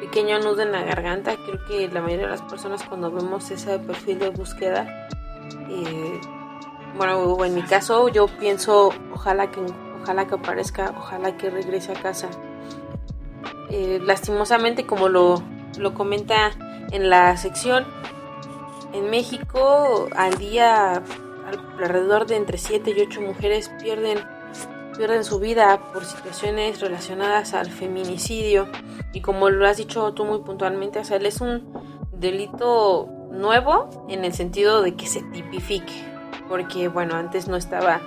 [0.00, 1.36] pequeño nudo en la garganta.
[1.36, 5.08] Creo que la mayoría de las personas cuando vemos ese perfil de búsqueda,
[5.68, 6.20] eh,
[6.96, 9.60] bueno, en mi caso yo pienso ojalá que
[10.02, 12.28] ojalá que aparezca, ojalá que regrese a casa.
[13.70, 15.42] Eh, lastimosamente, como lo,
[15.78, 16.52] lo comenta
[16.92, 17.84] en la sección,
[18.92, 21.02] en México al día
[21.46, 24.18] alrededor de entre 7 y 8 mujeres pierden,
[24.96, 28.68] pierden su vida por situaciones relacionadas al feminicidio.
[29.12, 31.72] Y como lo has dicho tú muy puntualmente, o es un
[32.12, 35.92] delito nuevo en el sentido de que se tipifique.
[36.48, 38.00] Porque bueno, antes no estaba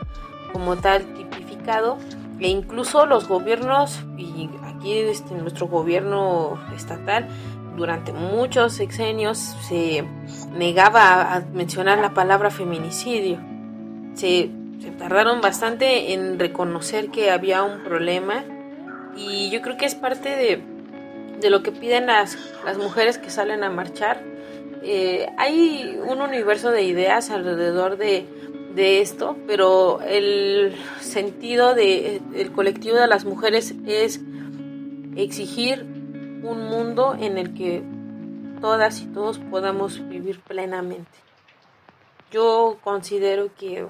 [0.54, 1.98] como tal tipificado.
[2.40, 7.28] E incluso los gobiernos, y aquí este, nuestro gobierno estatal,
[7.76, 10.06] durante muchos sexenios se
[10.54, 13.40] negaba a mencionar la palabra feminicidio.
[14.14, 14.50] Se,
[14.98, 18.44] tardaron bastante en reconocer que había un problema
[19.16, 23.64] y yo creo que es parte de, lo que piden las, las, mujeres que salen
[23.64, 24.24] a marchar.
[24.82, 28.26] Eh, hay un universo de ideas alrededor de,
[28.74, 34.22] de esto, pero el sentido del el colectivo de las mujeres es
[35.16, 35.86] exigir
[36.44, 37.84] un mundo en el que
[38.60, 41.12] todas y todos podamos vivir plenamente.
[42.32, 43.88] Yo considero que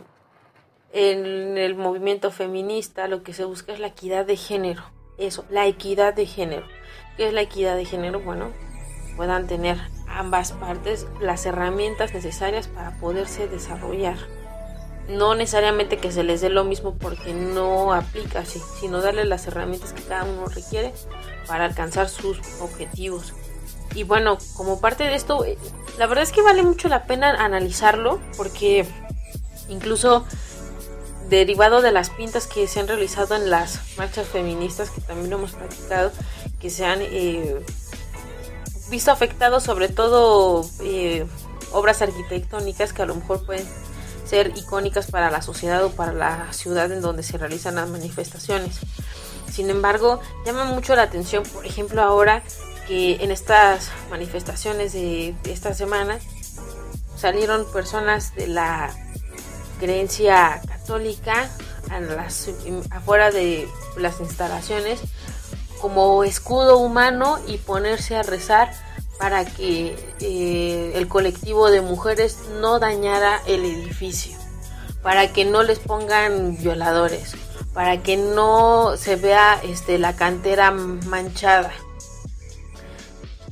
[0.92, 4.84] en el movimiento feminista lo que se busca es la equidad de género.
[5.18, 6.66] Eso, la equidad de género.
[7.18, 8.22] ¿Qué es la equidad de género?
[8.22, 8.52] Bueno,
[9.18, 9.78] puedan tener
[10.08, 14.18] ambas partes las herramientas necesarias para poderse desarrollar.
[15.10, 19.48] No necesariamente que se les dé lo mismo porque no aplica así, sino darle las
[19.48, 20.94] herramientas que cada uno requiere
[21.48, 23.34] para alcanzar sus objetivos.
[23.96, 25.58] Y bueno, como parte de esto, eh,
[25.98, 28.86] la verdad es que vale mucho la pena analizarlo porque
[29.68, 30.26] incluso
[31.30, 35.52] derivado de las pintas que se han realizado en las marchas feministas, que también hemos
[35.52, 36.12] practicado,
[36.60, 37.64] que se han eh,
[38.90, 41.26] visto afectados sobre todo eh,
[41.72, 43.68] obras arquitectónicas que a lo mejor pueden
[44.26, 48.80] ser icónicas para la sociedad o para la ciudad en donde se realizan las manifestaciones.
[49.52, 52.44] Sin embargo, llama mucho la atención, por ejemplo, ahora
[52.90, 56.18] que en estas manifestaciones de esta semana
[57.16, 58.90] salieron personas de la
[59.80, 61.52] creencia católica
[61.92, 62.50] a las,
[62.90, 65.02] afuera de las instalaciones
[65.80, 68.72] como escudo humano y ponerse a rezar
[69.20, 74.36] para que eh, el colectivo de mujeres no dañara el edificio,
[75.04, 77.36] para que no les pongan violadores,
[77.72, 81.72] para que no se vea este, la cantera manchada.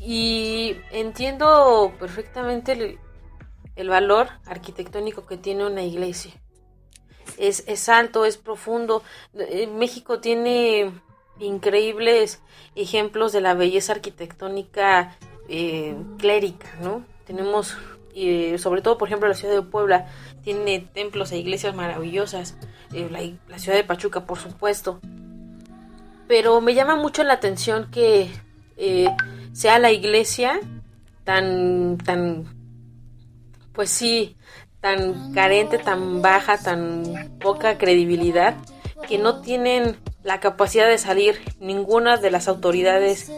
[0.10, 2.98] Y entiendo perfectamente
[3.76, 6.32] el, valor arquitectónico que tiene una iglesia.
[7.38, 9.04] Es, es alto, es profundo.
[9.34, 10.94] Eh, México tiene
[11.42, 12.42] increíbles
[12.76, 15.18] ejemplos de la belleza arquitectónica
[15.50, 17.04] eh, clérica, ¿no?
[17.26, 17.78] Tenemos,
[18.16, 20.08] eh, sobre todo, por ejemplo, la ciudad de Puebla
[20.42, 22.56] tiene templos e iglesias maravillosas,
[22.92, 25.02] la, la, ciudad de Pachuca, por supuesto.
[26.30, 28.32] Pero me llama mucho la atención que
[29.58, 30.60] sea la iglesia
[31.24, 32.46] tan, tan
[33.74, 34.38] pues sí,
[34.82, 38.56] tan carente, tan baja, tan poca credibilidad,
[39.08, 43.32] que no tienen la capacidad de salir ninguna de las autoridades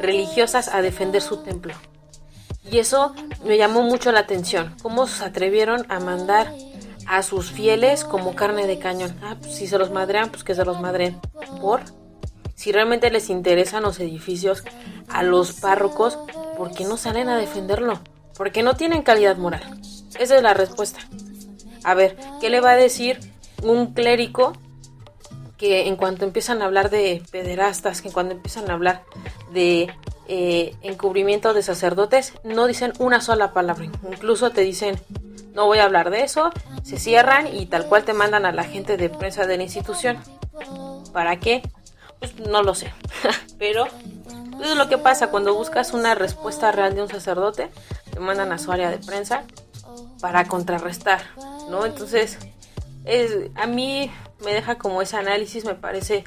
[0.00, 1.74] religiosas a defender su templo.
[2.70, 3.12] Y eso
[3.44, 6.52] me llamó mucho la atención, cómo se atrevieron a mandar
[7.08, 9.18] a sus fieles como carne de cañón.
[9.24, 11.20] Ah, pues si se los madrean, pues que se los madren.
[11.60, 11.80] ¿Por?
[12.54, 14.64] Si realmente les interesan los edificios
[15.08, 16.18] a los párrocos,
[16.56, 18.00] ¿por qué no salen a defenderlo?
[18.36, 19.62] porque no tienen calidad moral.
[20.18, 21.00] Esa es la respuesta.
[21.82, 23.18] A ver, ¿qué le va a decir
[23.62, 24.52] un clérigo
[25.56, 29.02] que en cuanto empiezan a hablar de pederastas, que en cuando empiezan a hablar
[29.52, 29.88] de
[30.28, 33.86] eh, encubrimiento de sacerdotes, no dicen una sola palabra.
[34.10, 34.98] Incluso te dicen,
[35.54, 36.50] no voy a hablar de eso,
[36.82, 40.18] se cierran y tal cual te mandan a la gente de prensa de la institución.
[41.12, 41.62] ¿Para qué?
[42.24, 42.92] Pues no lo sé.
[43.58, 47.70] Pero eso es lo que pasa cuando buscas una respuesta real de un sacerdote
[48.10, 49.42] te mandan a su área de prensa
[50.20, 51.22] para contrarrestar,
[51.68, 51.84] ¿no?
[51.84, 52.38] Entonces,
[53.04, 54.10] es, a mí
[54.44, 56.24] me deja como ese análisis, me parece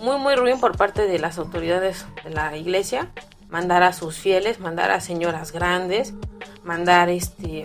[0.00, 3.10] muy, muy ruin por parte de las autoridades de la iglesia,
[3.48, 6.12] mandar a sus fieles, mandar a señoras grandes,
[6.62, 7.64] mandar, este,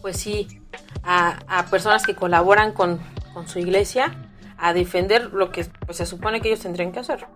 [0.00, 0.60] pues sí,
[1.04, 3.00] a, personas que colaboran con,
[3.34, 4.31] con su iglesia
[4.62, 7.26] a defender lo que pues, se supone que ellos tendrían que hacer.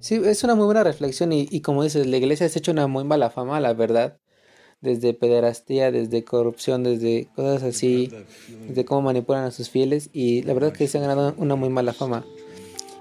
[0.00, 3.04] Sí, es una muy buena reflexión y, como dices, la iglesia ha hecho una muy
[3.04, 4.18] mala fama, la verdad,
[4.80, 8.12] desde pederastía, desde corrupción, desde cosas así,
[8.68, 11.54] desde cómo manipulan a sus fieles y la verdad es que se han ganado una
[11.54, 12.24] muy mala fama.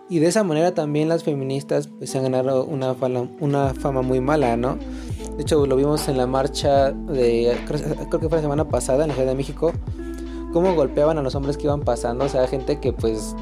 [0.07, 4.03] Y de esa manera también las feministas pues, se han ganado una fama, una fama
[4.03, 4.77] muy mala, ¿no?
[5.35, 9.09] De hecho, lo vimos en la marcha de, creo, que fue la semana pasada en
[9.09, 9.73] la Ciudad de México,
[10.57, 13.35] cómo golpeaban a los hombres que iban pasando, o sea, gente que pues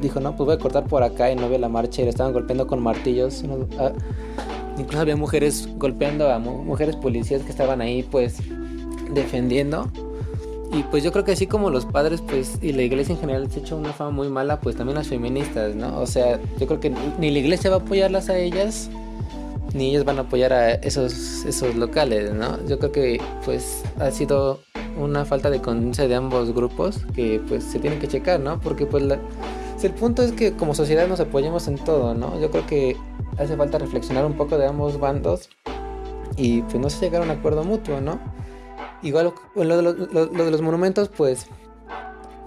[0.00, 2.10] dijo, no, pues voy a cortar por acá y no ve la marcha y le
[2.10, 3.42] estaban golpeando con martillos.
[3.80, 3.90] Ah,
[4.78, 8.36] incluso había mujeres golpeando a mujeres policías que estaban ahí pues
[9.12, 9.90] defendiendo.
[10.72, 13.50] Y pues yo creo que así como los padres pues y la iglesia en general
[13.50, 15.98] se ha hecho una fama muy mala, pues también las feministas, ¿no?
[15.98, 18.88] O sea, yo creo que ni la iglesia va a apoyarlas a ellas,
[19.74, 22.64] ni ellas van a apoyar a esos, esos locales, ¿no?
[22.68, 24.60] Yo creo que pues ha sido
[24.96, 28.60] una falta de conciencia de ambos grupos que pues se tienen que checar, ¿no?
[28.60, 29.18] Porque pues la,
[29.82, 32.40] el punto es que como sociedad nos apoyemos en todo, ¿no?
[32.40, 32.96] Yo creo que
[33.38, 35.48] hace falta reflexionar un poco de ambos bandos
[36.36, 38.20] y pues no sé llegar a un acuerdo mutuo, ¿no?
[39.02, 41.46] Igual lo de, los monumentos, pues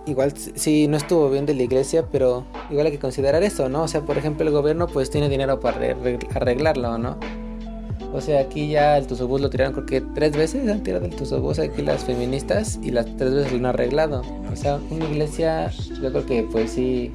[0.06, 3.84] igual sí no estuvo bien de la iglesia, pero igual hay que considerar eso, ¿no?
[3.84, 5.96] O sea, por ejemplo, el gobierno pues tiene dinero para
[6.36, 7.18] arreglarlo, ¿no?
[8.16, 11.14] O sea, aquí ya el Tuzobús lo tiraron creo que tres veces han tirado el
[11.14, 14.22] Tuzobús aquí las feministas y las tres veces lo han arreglado.
[14.52, 15.70] O sea, una iglesia,
[16.02, 17.12] yo creo que pues sí,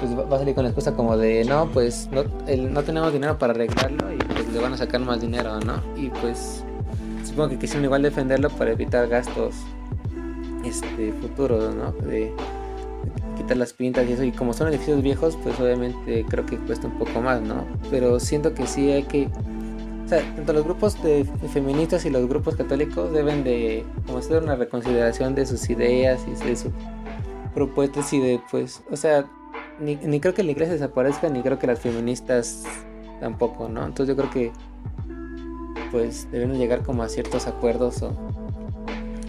[0.00, 3.38] pues va a salir con la excusa como de, no, pues no, no tenemos dinero
[3.38, 5.80] para arreglarlo y pues le van a sacar más dinero, ¿no?
[5.96, 6.64] Y pues
[7.24, 9.54] supongo que quisieron igual defenderlo para evitar gastos
[10.64, 11.92] este futuros, ¿no?
[12.04, 12.32] De,
[13.36, 14.24] quitar las pintas y eso.
[14.24, 17.64] Y como son edificios viejos, pues obviamente creo que cuesta un poco más, ¿no?
[17.90, 19.28] Pero siento que sí hay que
[20.04, 24.42] o sea, tanto los grupos de, feministas y los grupos católicos deben de como hacer
[24.42, 26.72] una reconsideración de sus ideas y de sus
[27.54, 29.26] propuestas y de pues, o sea,
[29.80, 32.64] ni, creo que la iglesia desaparezca, ni creo que las feministas
[33.20, 33.84] tampoco, ¿no?
[33.84, 34.52] Entonces yo creo que
[35.90, 38.12] pues debemos llegar como a ciertos acuerdos o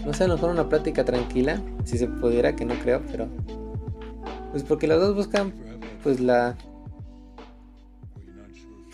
[0.05, 3.27] no sé, a lo mejor una plática tranquila, si se pudiera, que no creo, pero
[4.51, 5.53] pues porque los dos buscan
[6.03, 6.55] pues la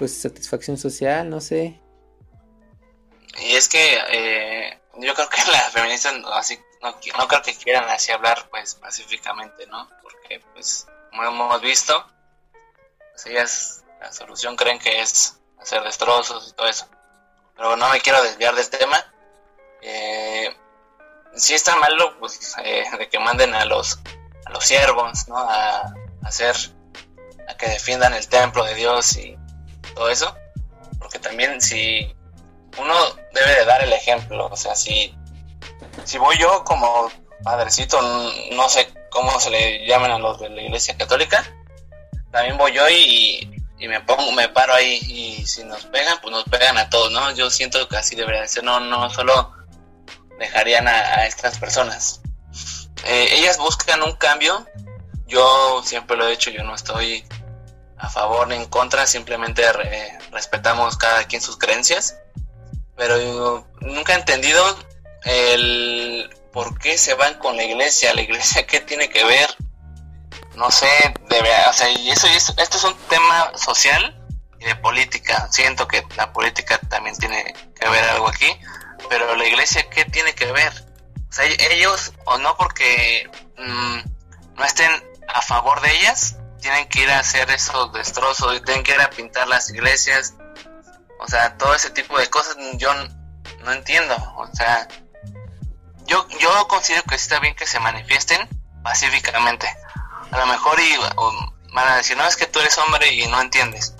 [0.02, 1.80] pues satisfacción social, no sé.
[3.38, 6.90] Y es que eh, yo creo que las feministas así no,
[7.20, 9.88] no, creo que quieran así hablar pues pacíficamente, ¿no?
[10.02, 12.04] Porque pues como hemos visto,
[13.12, 16.90] pues ellas la solución creen que es hacer destrozos y todo eso.
[17.56, 19.06] Pero no me quiero desviar del tema.
[19.84, 20.50] Eh,
[21.36, 24.00] si está malo pues eh, de que manden a los
[24.48, 25.38] a los siervos, ¿no?
[25.38, 25.94] A,
[26.24, 26.56] hacer
[27.48, 29.38] a que defiendan el templo de Dios y
[29.92, 30.36] todo eso,
[31.00, 32.16] porque también si
[32.78, 32.96] uno
[33.34, 35.16] debe de dar el ejemplo, o sea, si
[36.06, 37.12] si voy yo como
[37.44, 38.00] padrecito,
[38.52, 41.44] no sé cómo se le llaman a los de la Iglesia Católica,
[42.32, 46.32] también voy yo y, y me pongo, me paro ahí y si nos pegan, pues
[46.32, 47.32] nos pegan a todos, ¿no?
[47.32, 49.54] Yo siento que así debería ser, no, no solo
[50.40, 52.22] dejarían a, estas personas.
[53.06, 54.66] Eh, ellas buscan un cambio,
[55.28, 57.26] yo siempre lo he dicho, yo no estoy
[58.02, 59.64] a favor ni en contra, simplemente
[60.32, 62.18] respetamos cada quien sus creencias,
[62.98, 64.64] pero nunca he entendido
[65.24, 69.50] el por qué se van con la iglesia, la iglesia qué tiene que ver,
[70.56, 70.90] no sé,
[71.30, 74.18] debe, o sea, y eso, esto es un tema social
[74.60, 78.50] y de política, siento que la política también tiene que ver algo aquí,
[79.10, 80.74] pero la iglesia, ¿qué tiene que ver?
[81.72, 84.00] Ellos, o no porque mm,
[84.56, 84.92] no estén
[85.28, 89.10] a favor de ellas, tienen que ir a hacer esos destrozos, tienen que ir a
[89.10, 90.36] pintar las iglesias,
[91.20, 92.90] o sea, todo ese tipo de cosas yo
[93.64, 94.88] no entiendo, o sea,
[96.06, 98.48] yo, yo considero que está bien que se manifiesten
[98.84, 99.68] pacíficamente.
[100.32, 100.98] A lo mejor y,
[101.74, 103.96] van a decir, no, es que tú eres hombre y no entiendes.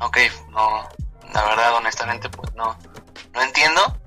[0.00, 0.18] Ok,
[0.50, 0.88] no,
[1.32, 2.76] la verdad, honestamente, pues no,
[3.32, 3.98] no entiendo.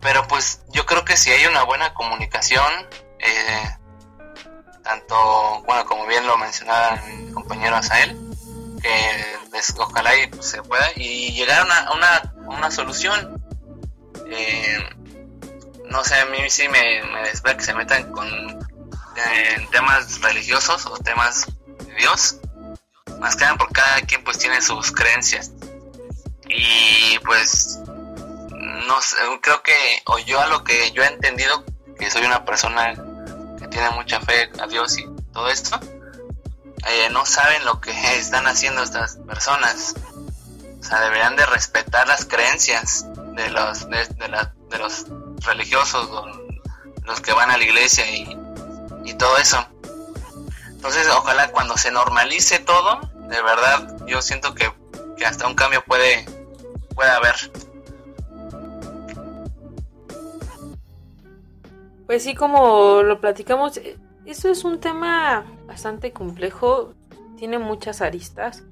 [0.00, 2.70] Pero pues yo creo que si hay una buena comunicación,
[3.18, 3.76] eh,
[4.84, 8.16] tanto, bueno, como bien lo mencionaba mi compañero Asael,
[8.80, 9.36] que
[9.78, 13.42] ojalá y se pueda, y llegar a una, una, solución.
[14.28, 14.78] Eh,
[15.86, 18.28] no sé, a mí sí me, me que se metan con
[19.70, 21.46] temas religiosos o temas
[21.86, 22.36] de Dios,
[23.20, 25.50] más que nada porque cada quien pues tiene sus creencias.
[26.48, 27.78] Y pues
[28.86, 29.74] no sé, creo que,
[30.06, 31.64] o yo a lo que yo he entendido,
[31.98, 32.94] que soy una persona
[33.74, 35.80] tiene mucha fe a Dios y todo esto,
[36.86, 39.94] eh, no saben lo que están haciendo estas personas.
[40.80, 45.06] O sea, deberían de respetar las creencias de los, de, de los
[45.44, 46.08] religiosos,
[47.02, 48.38] los que van a la iglesia y,
[49.04, 49.66] y todo eso.
[50.68, 54.70] Entonces, ojalá cuando se normalice todo, de verdad, yo siento que,
[55.16, 56.26] que hasta un cambio puede,
[56.94, 57.34] puede haber.
[62.14, 66.94] Pues sí, como lo platicamos, eh, eso es un tema bastante complejo,
[67.36, 68.62] tiene muchas aristas,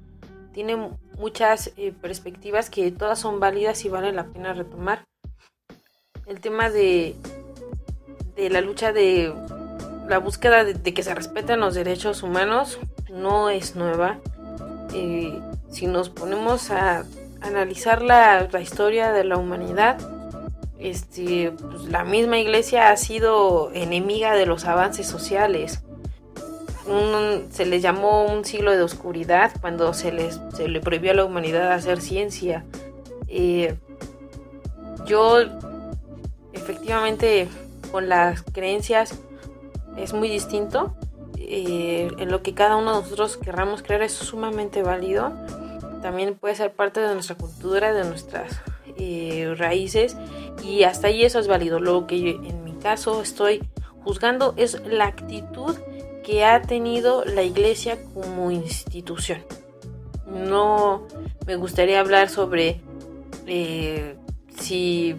[0.53, 0.77] tiene
[1.17, 5.03] muchas eh, perspectivas que todas son válidas y vale la pena retomar.
[6.25, 7.17] El tema de,
[8.37, 9.33] de la lucha de
[10.07, 12.79] la búsqueda de, que se respeten los derechos humanos
[13.11, 14.19] no es nueva.
[14.93, 15.37] Eh,
[15.69, 17.03] si nos ponemos a
[17.41, 19.97] analizar la, la historia de la humanidad,
[20.83, 25.81] este, pues, la misma iglesia ha sido enemiga de los avances sociales.
[27.51, 31.25] se les llamó un siglo de oscuridad cuando se, les, se le prohibió a la
[31.25, 32.65] humanidad hacer ciencia.
[33.29, 33.75] Eh,
[35.05, 35.37] yo,
[36.51, 37.47] efectivamente,
[37.91, 39.17] con las creencias
[39.95, 40.97] es muy distinto.
[41.37, 45.31] Eh, en lo que cada uno de nosotros querramos creer es sumamente válido.
[46.01, 48.61] También puede ser parte de nuestra cultura, de nuestras
[48.97, 50.17] eh, raíces
[50.63, 51.79] y hasta ahí eso es válido.
[51.79, 53.61] Lo que en mi caso estoy
[54.03, 55.75] juzgando es la actitud
[56.23, 59.43] que ha tenido la iglesia como institución.
[60.27, 61.07] No
[61.45, 62.81] me gustaría hablar sobre
[63.45, 64.15] eh,
[64.57, 65.15] si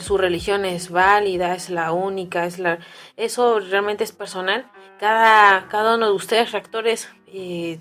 [0.00, 2.78] su religión es válida, es la única, es la
[3.16, 4.70] eso realmente es personal.
[4.98, 7.80] Cada, cada uno de ustedes, reactores, eh,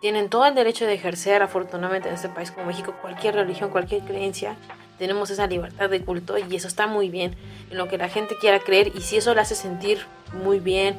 [0.00, 4.02] tienen todo el derecho de ejercer, afortunadamente en este país como México, cualquier religión, cualquier
[4.02, 4.56] creencia.
[4.98, 7.36] Tenemos esa libertad de culto y eso está muy bien
[7.70, 10.96] en lo que la gente quiera creer y si eso le hace sentir muy bien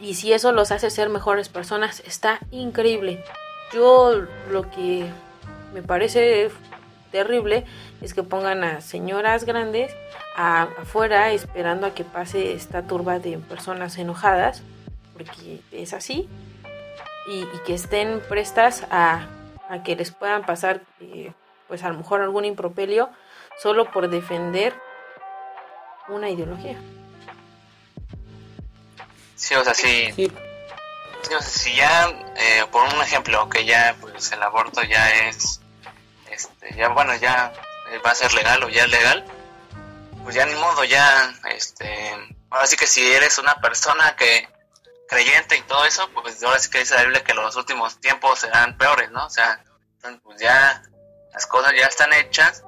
[0.00, 3.24] y si eso los hace ser mejores personas, está increíble.
[3.72, 5.06] Yo lo que
[5.74, 6.50] me parece
[7.10, 7.64] terrible
[8.00, 9.92] es que pongan a señoras grandes
[10.36, 14.62] afuera esperando a que pase esta turba de personas enojadas,
[15.14, 16.28] porque es así,
[17.26, 19.28] y, que estén prestas a,
[19.84, 21.32] que les puedan pasar, eh,
[21.68, 23.10] pues a lo mejor algún impropelio,
[23.58, 24.74] solo por defender
[26.08, 26.78] una ideología.
[29.34, 30.12] Sí, o sea, sí.
[30.14, 30.32] sí.
[31.20, 35.60] o sea, si ya, eh, por un ejemplo, que ya pues el aborto ya es,
[36.30, 37.52] este, ya bueno, ya
[38.04, 39.24] va a ser legal o ya es legal,
[40.22, 42.12] pues ya ni modo, ya, este,
[42.50, 44.48] ahora sí que si eres una persona que
[45.08, 48.40] creyente y todo eso, pues ahora sí que dice la Biblia que los últimos tiempos
[48.40, 49.26] serán peores, ¿no?
[49.26, 49.62] O sea,
[50.22, 50.82] pues ya
[51.32, 52.64] las cosas ya están hechas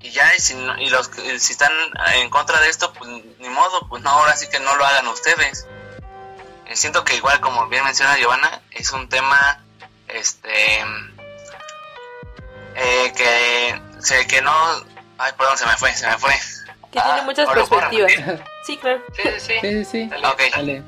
[0.00, 1.72] y ya y, si, y los si están
[2.14, 5.06] en contra de esto, pues ni modo, pues no, ahora sí que no lo hagan
[5.08, 5.66] ustedes.
[6.66, 9.62] Eh, siento que igual como bien menciona Giovanna, es un tema
[10.08, 10.80] este
[12.74, 14.52] eh, que sé que no
[15.18, 16.32] ay perdón se me fue, se me fue.
[16.90, 18.12] Que tiene muchas perspectivas.
[18.64, 19.02] Sí, claro.
[19.16, 19.84] Sí, sí, sí.
[19.84, 20.82] sí, sí.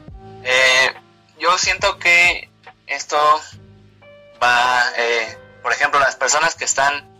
[0.44, 0.94] Eh,
[1.38, 2.50] yo siento que
[2.86, 3.18] esto
[4.42, 7.10] va, eh, por ejemplo, las personas que están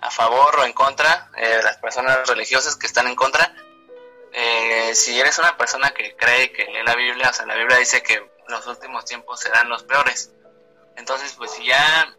[0.00, 3.54] a favor o en contra, eh, las personas religiosas que están en contra,
[4.92, 8.02] si eres una persona que cree que lee la Biblia, o sea, la Biblia dice
[8.02, 10.32] que los últimos tiempos serán los peores.
[10.96, 12.16] Entonces, pues si ya,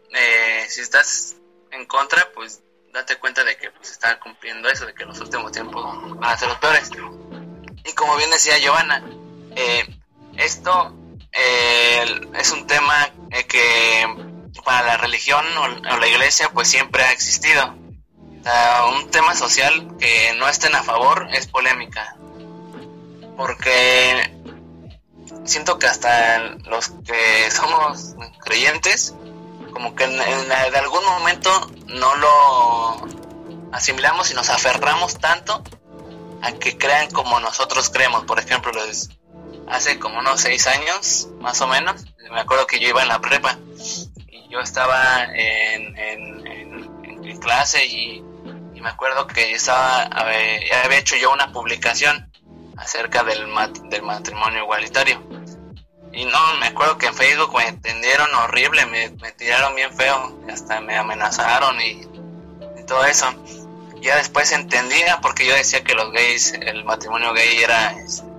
[0.68, 1.36] si estás
[1.70, 5.52] en contra, pues date cuenta de que pues está cumpliendo eso, de que los últimos
[5.52, 5.84] tiempos
[6.18, 6.90] van a ser los peores.
[7.84, 9.02] Y como bien decía Giovanna,
[9.56, 9.84] eh,
[10.36, 10.94] esto
[11.32, 12.04] eh,
[12.38, 14.06] es un tema eh, que
[14.64, 17.74] para la religión o, la iglesia pues siempre ha existido.
[18.94, 22.16] un tema social que no estén a favor es polémica.
[23.36, 24.32] Porque
[25.44, 29.14] siento que hasta los que somos creyentes,
[29.72, 31.50] como que en, de algún momento
[31.86, 33.06] no lo
[33.72, 35.62] asimilamos y nos aferramos tanto
[36.42, 38.24] a que crean como nosotros creemos.
[38.24, 39.08] Por ejemplo, les,
[39.68, 42.04] hace como unos seis años, más o menos.
[42.30, 43.58] Me acuerdo que yo iba en la prepa
[44.28, 48.22] y yo estaba en, en, clase y,
[48.80, 52.32] me acuerdo que estaba, había hecho yo una publicación
[52.76, 53.46] acerca del,
[53.88, 55.22] del matrimonio igualitario.
[56.12, 60.80] Y no, me acuerdo que en Facebook me entendieron horrible, me, tiraron bien feo, hasta
[60.80, 62.02] me amenazaron y,
[62.78, 63.26] y todo eso.
[64.00, 68.31] Ya después entendía porque yo decía que los gays, el matrimonio gay era este,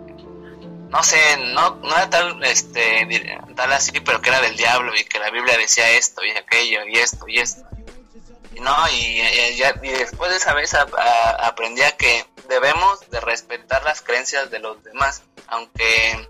[0.94, 5.04] no sé, no, no era tal, este, tal así, pero que era del diablo y
[5.04, 7.64] que la Biblia decía esto y aquello y esto y esto.
[8.54, 14.04] Y no, y, y, después de esa vez aprendí a que debemos de respetar las
[14.04, 16.30] creencias de los demás, aunque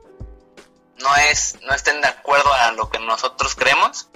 [0.95, 4.07] no es, no estén de acuerdo a lo que nosotros creemos,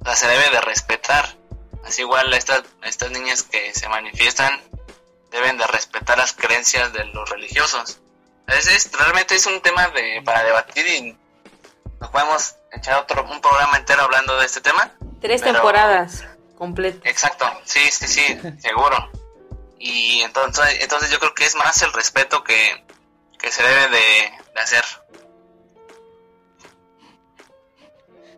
[0.00, 1.36] o sea, se debe de respetar.
[1.84, 4.60] Así igual estas, estas niñas que se manifiestan
[5.30, 8.00] deben de respetar las creencias de los religiosos
[8.46, 11.16] es, realmente es un tema de, para debatir y
[12.00, 14.92] nos podemos echar otro un programa entero hablando de este tema.
[15.20, 16.24] Tres temporadas
[16.56, 17.00] completas.
[17.04, 19.10] Exacto, sí, sí, sí, seguro.
[19.78, 22.82] Y entonces, entonces yo creo que es más el respeto que,
[23.50, 24.84] se debe de, hacer.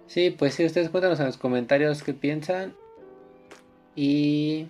[0.09, 2.75] Sí, pues sí, ustedes cuéntanos en los comentarios qué piensan.
[3.95, 4.67] Y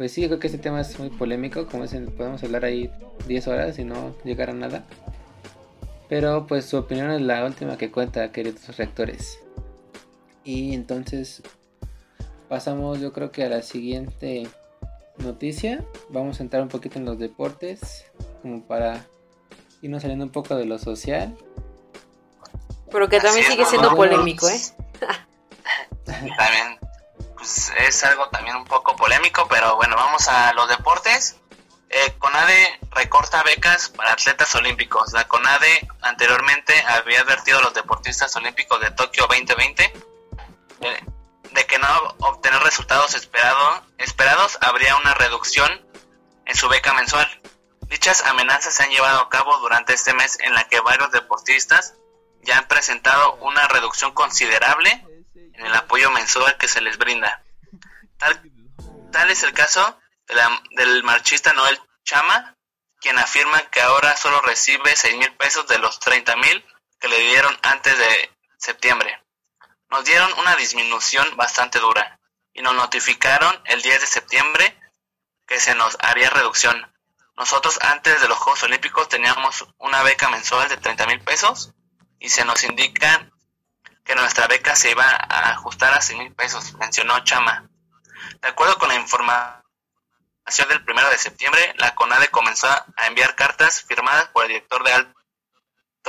[0.00, 2.90] pues sí, creo que este tema es muy polémico, como dicen, podemos hablar ahí
[3.28, 4.86] 10 horas y no llegar a nada.
[6.08, 9.38] Pero pues su opinión es la última que cuenta, queridos rectores.
[10.42, 11.42] Y entonces
[12.48, 14.48] pasamos yo creo que a la siguiente
[15.18, 15.84] noticia.
[16.08, 18.06] Vamos a entrar un poquito en los deportes,
[18.40, 19.04] como para
[19.82, 21.36] irnos saliendo un poco de lo social.
[22.90, 24.60] Pero que también sigue siendo polémico, ¿eh?
[26.06, 26.79] también
[27.40, 31.36] pues es algo también un poco polémico, pero bueno, vamos a los deportes.
[31.88, 35.14] Eh, CONADE recorta becas para atletas olímpicos.
[35.14, 39.90] La CONADE anteriormente había advertido a los deportistas olímpicos de Tokio 2020
[40.82, 41.04] eh,
[41.52, 41.88] de que no
[42.18, 45.70] obtener resultados esperado, esperados habría una reducción
[46.44, 47.26] en su beca mensual.
[47.88, 51.94] Dichas amenazas se han llevado a cabo durante este mes en la que varios deportistas
[52.42, 55.06] ya han presentado una reducción considerable
[55.66, 57.44] el apoyo mensual que se les brinda.
[58.18, 59.98] Tal, es el caso
[60.70, 62.56] del marchista Noel Chama,
[63.00, 66.64] quien afirma que ahora solo recibe 6 mil pesos de los 30 mil
[67.00, 69.22] que le dieron antes de septiembre.
[69.88, 72.20] Nos dieron una disminución bastante dura
[72.52, 74.78] y nos notificaron el 10 de septiembre
[75.46, 76.94] que se nos haría reducción.
[77.36, 81.72] Nosotros antes de los Juegos Olímpicos teníamos una beca mensual de 30 mil pesos
[82.18, 83.29] y se nos indica
[84.10, 87.70] que nuestra beca se iba a ajustar a 100 mil pesos, mencionó Chama.
[88.42, 89.62] De acuerdo con la información
[90.68, 94.92] del 1 de septiembre, la CONADE comenzó a enviar cartas firmadas por el director de
[94.94, 95.14] alto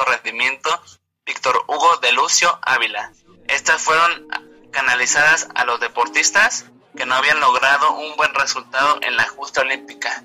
[0.07, 0.81] rendimiento,
[1.27, 3.13] Víctor Hugo de Lucio Ávila.
[3.47, 4.27] Estas fueron
[4.71, 6.65] canalizadas a los deportistas
[6.97, 10.23] que no habían logrado un buen resultado en la justa olímpica.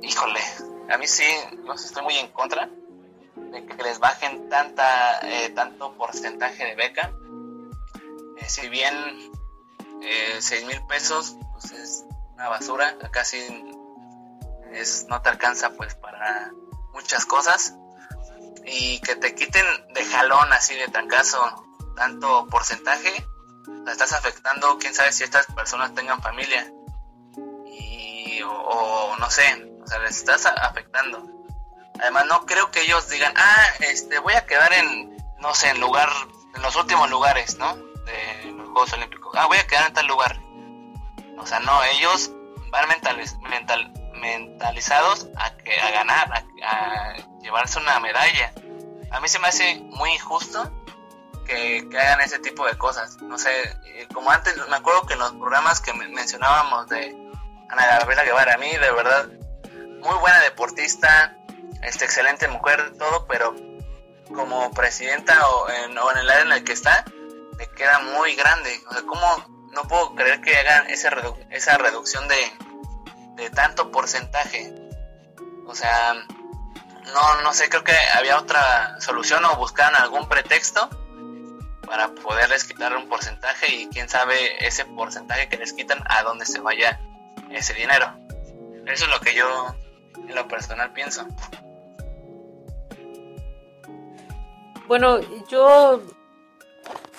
[0.00, 0.40] Híjole,
[0.88, 1.28] a mí sí,
[1.64, 2.70] no estoy muy en contra
[3.54, 7.12] de que les bajen tanta, eh, tanto porcentaje de beca.
[8.38, 8.94] Eh, si bien
[10.02, 13.38] eh, 6 mil pesos pues es una basura, casi
[14.72, 16.50] es, no te alcanza pues para
[16.92, 17.76] muchas cosas
[18.66, 21.38] y que te quiten de jalón así de trancazo
[21.94, 23.24] tanto porcentaje,
[23.84, 26.72] la estás afectando, quién sabe si estas personas tengan familia
[27.66, 29.44] y o, no sé,
[29.80, 31.33] o sea, les estás afectando.
[32.00, 35.80] Además no creo que ellos digan, ah, este, voy a quedar en, no sé, en
[35.80, 36.08] lugar,
[36.54, 37.76] en los últimos lugares, ¿no?
[37.76, 39.34] De los Juegos Olímpicos.
[39.36, 40.38] Ah, voy a quedar en tal lugar.
[41.38, 42.32] O sea, no, ellos
[42.70, 48.52] van mentales, mental, mentalizados a, que, a ganar, a, llevarse una medalla.
[49.12, 50.72] A mí se me hace muy injusto
[51.46, 53.16] que, hagan ese tipo de cosas.
[53.22, 53.50] No sé,
[53.84, 57.14] eh, como antes, me acuerdo que en los programas que mencionábamos de
[57.68, 59.28] Ana Gabriela Guevara, a mí de verdad,
[60.00, 61.36] muy buena deportista,
[61.82, 63.54] este, excelente mujer, todo, pero
[64.34, 67.04] como presidenta o en, o en el área en el que está,
[67.56, 68.80] me queda muy grande.
[68.88, 71.10] O sea, ¿cómo no puedo creer que hagan esa,
[71.50, 72.36] esa reducción de,
[73.36, 74.72] de tanto porcentaje.
[75.66, 80.88] O sea, no, no sé, creo que había otra solución o buscaban algún pretexto
[81.86, 86.46] para poderles quitar un porcentaje y quién sabe ese porcentaje que les quitan a dónde
[86.46, 87.00] se vaya
[87.50, 88.16] ese dinero.
[88.86, 89.74] Eso es lo que yo
[90.16, 91.26] en lo personal pienso.
[94.86, 95.18] Bueno,
[95.48, 96.02] yo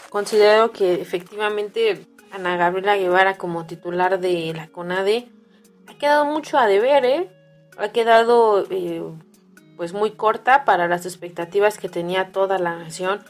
[0.09, 5.30] considero que efectivamente Ana Gabriela Guevara como titular de la CONADE
[5.88, 7.30] ha quedado mucho a deber, ¿eh?
[7.78, 9.01] Ha quedado eh,
[9.78, 13.24] pues muy corta para las expectativas que tenía toda la nación.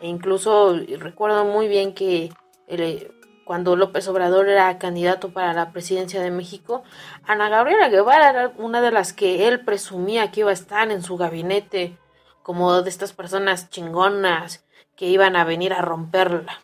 [0.00, 2.32] E incluso recuerdo muy bien que
[2.68, 3.12] eh,
[3.44, 6.82] cuando López Obrador era candidato para la presidencia de México,
[7.24, 11.02] Ana Gabriela Guevara era una de las que él presumía que iba a estar en
[11.02, 11.98] su gabinete
[12.42, 14.64] como de estas personas chingonas
[14.96, 16.60] que iban a venir a romperla.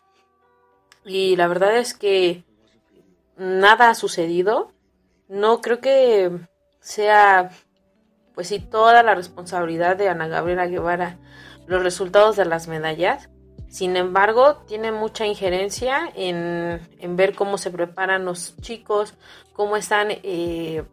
[1.05, 2.43] Y la verdad es que
[3.37, 4.71] nada ha sucedido
[5.29, 6.31] no creo que
[6.81, 7.51] sea,
[8.33, 11.17] pues sí, toda la responsabilidad de Ana Gabriela Guevara
[11.67, 13.29] los resultados de las medallas.
[13.67, 16.81] Sin embargo, tiene mucha injerencia en,
[17.15, 19.13] ver cómo se preparan los chicos,
[19.53, 20.83] cómo están eh,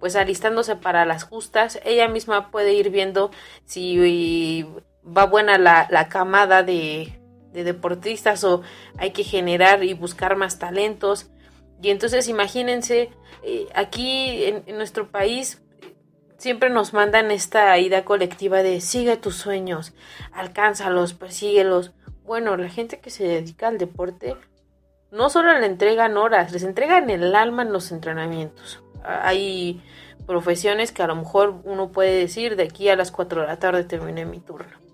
[0.00, 1.80] pues alistándose para las justas.
[1.84, 3.30] Ella misma puede ir viendo
[3.64, 4.66] si
[5.04, 7.18] va buena la, la camada de,
[7.52, 8.62] de deportistas o
[8.96, 11.30] hay que generar y buscar más talentos.
[11.82, 13.10] Y entonces imagínense,
[13.42, 15.62] eh, aquí en, nuestro país
[16.36, 19.94] siempre nos mandan esta idea colectiva de sigue tus sueños,
[20.32, 21.92] alcánzalos, persíguelos.
[22.24, 24.36] Bueno, la gente que se dedica al deporte
[25.10, 28.82] no solo le entregan horas, les entregan el alma en los entrenamientos.
[29.04, 29.82] Hay
[30.26, 33.58] profesiones que a lo mejor uno puede decir de aquí a las 4 de la
[33.58, 34.88] tarde terminé mi turno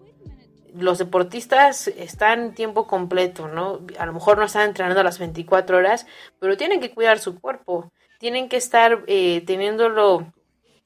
[0.74, 3.80] los deportistas están tiempo completo, ¿no?
[3.98, 6.06] A lo mejor no están entrenando a las 24 horas,
[6.40, 10.26] pero tienen que cuidar su cuerpo, tienen que estar eh, teniéndolo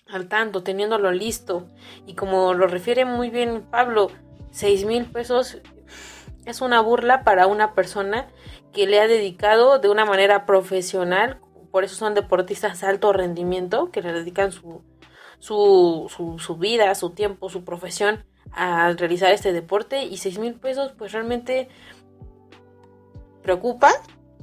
[0.09, 1.67] al tanto, teniéndolo listo.
[2.07, 4.11] Y como lo refiere muy bien Pablo,
[4.51, 5.59] 6 mil pesos
[6.45, 8.29] es una burla para una persona
[8.73, 11.41] que le ha dedicado de una manera profesional,
[11.71, 14.83] por eso son deportistas de alto rendimiento, que le dedican su,
[15.39, 16.07] su,
[16.39, 21.13] su, vida, su tiempo, su profesión al realizar este deporte y seis mil pesos pues
[21.13, 21.69] realmente
[23.43, 23.93] preocupa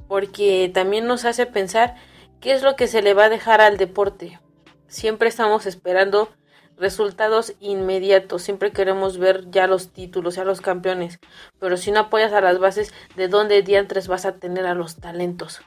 [0.06, 1.96] porque también nos hace pensar
[2.40, 4.38] qué es lo que se le va a dejar al deporte.
[4.86, 6.28] Siempre estamos esperando
[6.76, 11.18] resultados inmediatos, siempre queremos ver ya los títulos, ya los campeones,
[11.58, 14.96] pero si no apoyas a las bases, ¿de dónde diantres vas a tener a los
[14.96, 15.62] talentos?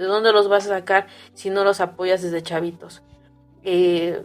[0.00, 3.02] ¿De dónde los vas a sacar si no los apoyas desde chavitos?
[3.64, 4.24] Eh,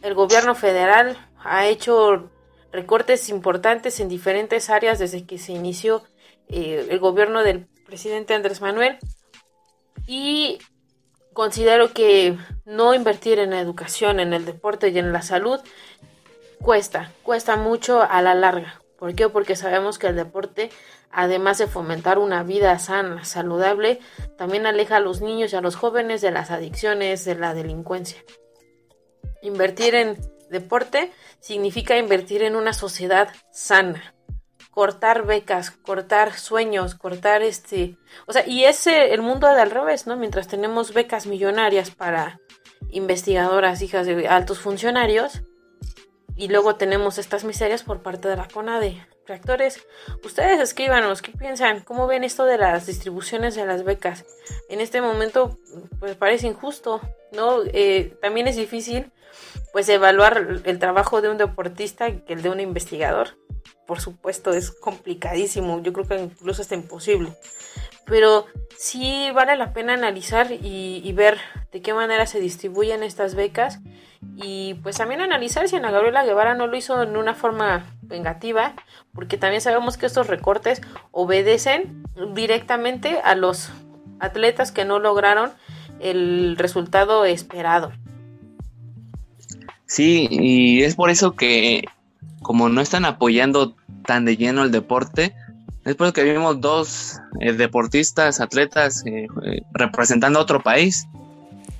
[0.00, 2.30] el gobierno federal ha hecho
[2.72, 6.02] recortes importantes en diferentes áreas desde que se inició
[6.48, 8.96] eh, el gobierno del presidente Andrés Manuel
[10.06, 10.60] y
[11.34, 15.60] considero que no invertir en la educación, en el deporte y en la salud
[16.62, 18.80] cuesta, cuesta mucho a la larga.
[18.98, 19.28] ¿Por qué?
[19.28, 20.70] Porque sabemos que el deporte,
[21.16, 24.00] además de fomentar una vida sana, saludable,
[24.36, 28.22] también aleja a los niños y a los jóvenes de las adicciones, de la delincuencia.
[29.40, 30.18] Invertir en
[30.50, 31.10] deporte
[31.40, 34.14] significa invertir en una sociedad sana.
[34.70, 37.96] Cortar becas, cortar sueños, cortar este...
[38.26, 40.18] O sea, y ese el mundo de al revés, ¿no?
[40.18, 42.40] Mientras tenemos becas millonarias para
[42.90, 45.40] investigadoras, hijas de altos funcionarios,
[46.36, 49.15] y luego tenemos estas miserias por parte de la CONADE.
[49.26, 49.86] Reactores,
[50.24, 51.80] ustedes escríbanos, ¿qué piensan?
[51.80, 54.24] ¿Cómo ven esto de las distribuciones de las becas?
[54.68, 55.58] En este momento,
[55.98, 57.00] pues parece injusto,
[57.32, 57.60] ¿no?
[57.72, 59.12] Eh, también es difícil,
[59.72, 63.36] pues, evaluar el trabajo de un deportista que el de un investigador.
[63.86, 67.36] Por supuesto, es complicadísimo, yo creo que incluso es imposible.
[68.06, 68.46] Pero
[68.78, 71.38] sí vale la pena analizar y, ver
[71.72, 73.80] de qué manera se distribuyen estas becas
[74.36, 78.74] y pues también analizar si Ana Gabriela Guevara no lo hizo en una forma vengativa,
[79.12, 80.80] porque también sabemos que estos recortes
[81.10, 82.04] obedecen
[82.34, 83.70] directamente a los
[84.20, 85.52] atletas que no lograron
[86.00, 87.92] el resultado esperado.
[89.86, 91.84] Sí, y es por eso que
[92.42, 95.34] como no están apoyando tan de lleno el deporte,
[95.86, 101.06] eso que vimos dos eh, deportistas, atletas eh, eh, representando a otro país.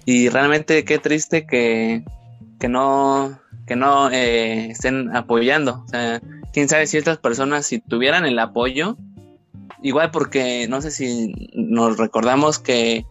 [0.04, 2.04] Y realmente qué triste que
[2.61, 5.82] que no, que no estén apoyando.
[5.84, 8.96] O sea, quién sabe si estas personas, si tuvieran el apoyo,
[9.82, 13.04] igual porque no sé si nos recordamos que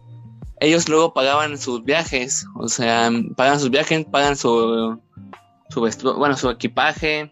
[0.60, 4.98] ellos luego pagaban sus viajes, o sea, pagan sus viajes, pagan su,
[5.68, 7.30] su bueno, su equipaje,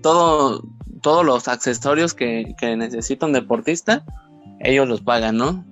[0.00, 0.62] todo,
[1.02, 4.04] todos los accesorios que, que necesita un deportista,
[4.60, 5.64] ellos los pagan, ¿no?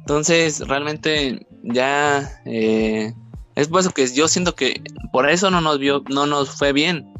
[0.00, 3.14] Entonces, realmente ya eh,
[3.54, 6.72] es por eso que yo siento que por eso no nos vio, no nos fue
[6.72, 7.12] bien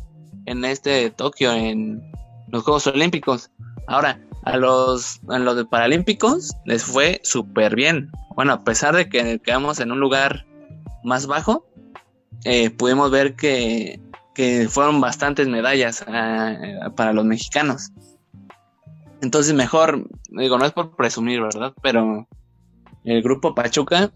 [0.46, 2.02] en este Tokio, en
[2.48, 3.50] los Juegos Olímpicos.
[3.86, 8.10] Ahora, a los, a los de Paralímpicos les fue súper bien.
[8.34, 10.44] Bueno, a pesar de que quedamos en un lugar
[11.04, 11.64] más bajo,
[12.44, 14.00] eh, pudimos ver que,
[14.34, 16.56] que, fueron bastantes medallas ah,
[16.96, 17.90] para los mexicanos.
[19.20, 21.72] Entonces, mejor, digo, no es por presumir, ¿verdad?
[21.82, 22.26] Pero
[23.04, 24.12] el grupo Pachuca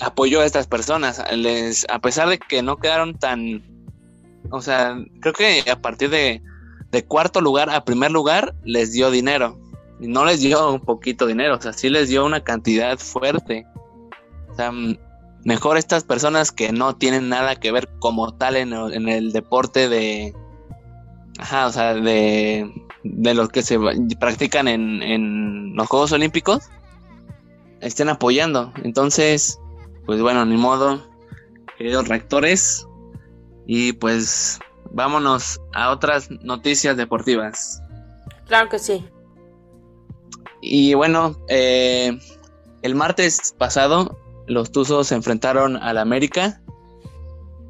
[0.00, 1.22] apoyó a estas personas.
[1.36, 3.62] Les, a pesar de que no quedaron tan.
[4.50, 6.42] O sea, creo que a partir de,
[6.90, 9.58] de cuarto lugar a primer lugar les dio dinero.
[10.00, 13.64] Y no les dio un poquito dinero, o sea, sí les dio una cantidad fuerte.
[14.50, 14.72] O sea,
[15.44, 19.88] mejor estas personas que no tienen nada que ver como tal en, en el deporte
[19.88, 20.34] de.
[21.38, 22.70] Ajá, o sea, de,
[23.04, 23.78] de los que se
[24.20, 26.68] practican en, en los Juegos Olímpicos
[27.80, 28.72] estén apoyando.
[28.84, 29.58] Entonces,
[30.06, 31.02] pues bueno, ni modo,
[31.76, 32.86] queridos rectores.
[33.66, 34.58] Y pues
[34.90, 37.80] vámonos a otras noticias deportivas.
[38.46, 39.06] Claro que sí.
[40.60, 42.18] Y bueno, eh,
[42.82, 44.18] el martes pasado
[44.52, 46.60] los Tuzos se enfrentaron al América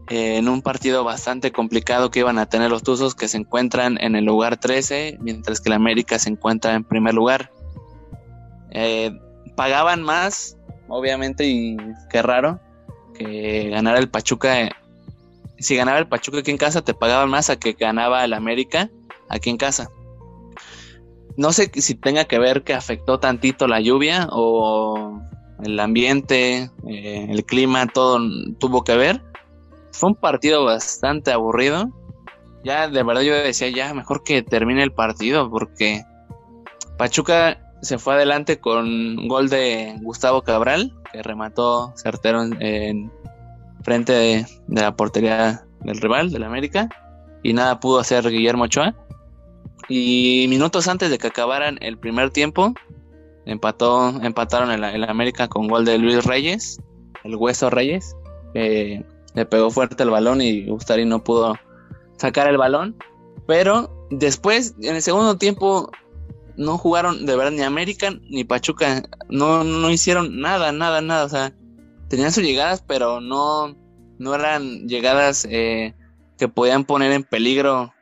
[0.08, 3.98] eh, en un partido bastante complicado que iban a tener los Tuzos que se encuentran
[4.00, 7.50] en el lugar 13, mientras que el América se encuentra en primer lugar.
[8.70, 9.18] Eh,
[9.54, 10.56] pagaban más
[10.92, 11.76] obviamente, y
[12.10, 12.60] qué raro
[13.14, 14.70] que ganara el Pachuca.
[15.58, 18.90] Si ganaba el Pachuca aquí en casa, te pagaban más a que ganaba el América
[19.28, 19.90] aquí en casa.
[21.36, 25.18] No sé si tenga que ver que afectó tantito la lluvia o
[25.62, 28.20] el ambiente, eh, el clima, todo
[28.58, 29.22] tuvo que ver.
[29.92, 31.90] Fue un partido bastante aburrido.
[32.64, 36.02] Ya de verdad yo decía ya mejor que termine el partido porque
[36.96, 43.10] Pachuca se fue adelante con gol de Gustavo Cabral, que remató certero en,
[43.82, 46.88] frente de, la portería del rival, del América,
[47.42, 48.94] y nada pudo hacer Guillermo Ochoa.
[49.88, 52.72] Y minutos antes de que acabaran el primer tiempo,
[53.47, 56.80] empató, empataron el, el América con gol de Luis Reyes,
[57.24, 58.16] el Hueso Reyes,
[58.55, 61.57] le pegó fuerte el balón y Gustari no pudo
[62.18, 62.97] sacar el balón.
[63.47, 65.90] Pero después, en el segundo tiempo,
[66.57, 71.28] no jugaron de verdad ni América ni Pachuca, no, no hicieron nada, nada, nada, o
[71.28, 71.53] sea,
[72.09, 73.76] tenían sus llegadas, pero no,
[74.18, 75.95] no eran llegadas eh,
[76.38, 77.93] que podían poner en peligro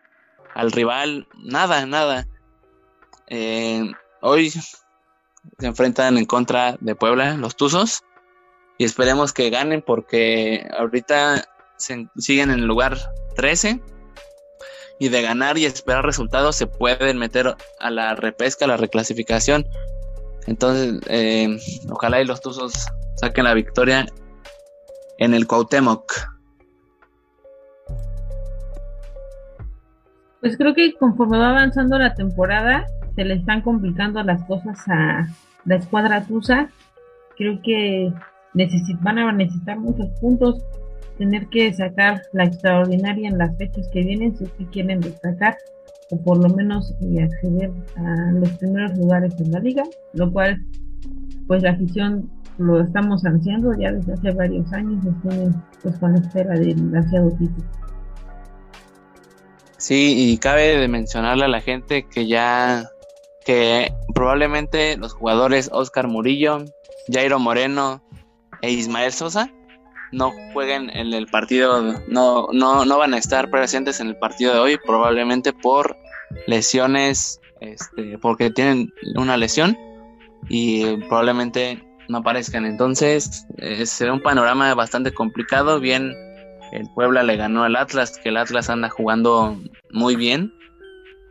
[0.55, 2.27] al rival, nada, nada.
[3.29, 4.53] Eh, hoy
[5.59, 8.03] se enfrentan en contra de Puebla, los Tuzos,
[8.79, 11.45] y esperemos que ganen porque ahorita
[11.77, 12.97] se, siguen en el lugar
[13.37, 13.81] 13
[14.99, 19.67] y de ganar y esperar resultados se pueden meter a la repesca, a la reclasificación.
[20.47, 21.59] Entonces, eh,
[21.91, 22.87] ojalá y los Tuzos
[23.17, 24.07] saquen la victoria
[25.19, 26.13] en el Cuauhtémoc.
[30.41, 32.87] Pues creo que conforme va avanzando la temporada,
[33.21, 35.29] se le están complicando las cosas a
[35.67, 36.71] la escuadra Tusa.
[37.37, 38.11] Creo que
[39.03, 40.65] van a necesitar muchos puntos
[41.19, 45.55] tener que sacar la extraordinaria en las fechas que vienen si es quieren destacar
[46.13, 49.83] o por lo menos eh, acceder a los primeros lugares en la liga,
[50.15, 50.59] lo cual
[51.47, 56.21] pues la afición lo estamos ansiando ya desde hace varios años, nos pues con la
[56.21, 57.69] espera del ansiado título.
[59.77, 62.89] Sí, y cabe de mencionarle a la gente que ya
[63.51, 66.65] que probablemente los jugadores Oscar Murillo,
[67.13, 68.01] Jairo Moreno
[68.63, 69.51] e Ismael Sosa
[70.13, 74.55] no jueguen en el partido, no, no, no van a estar presentes en el partido
[74.55, 75.97] de hoy, probablemente por
[76.47, 79.77] lesiones, este, porque tienen una lesión
[80.49, 82.65] y probablemente no aparezcan.
[82.65, 85.81] Entonces, eh, será un panorama bastante complicado.
[85.81, 86.13] Bien,
[86.71, 89.57] el Puebla le ganó al Atlas, que el Atlas anda jugando
[89.91, 90.53] muy bien.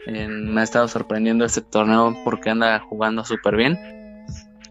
[0.07, 3.77] Me ha estado sorprendiendo este torneo porque anda jugando súper bien.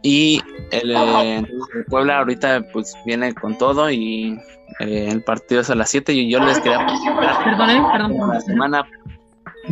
[0.03, 1.47] Y el, eh,
[1.89, 4.39] Puebla ahorita pues viene con todo y
[4.81, 8.89] eh, el partido es a las 7 y yo les quería preguntar como la semana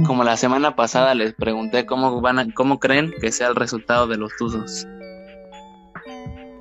[0.05, 4.17] como la semana pasada les pregunté cómo van cómo creen que sea el resultado de
[4.17, 4.87] los Tuzos.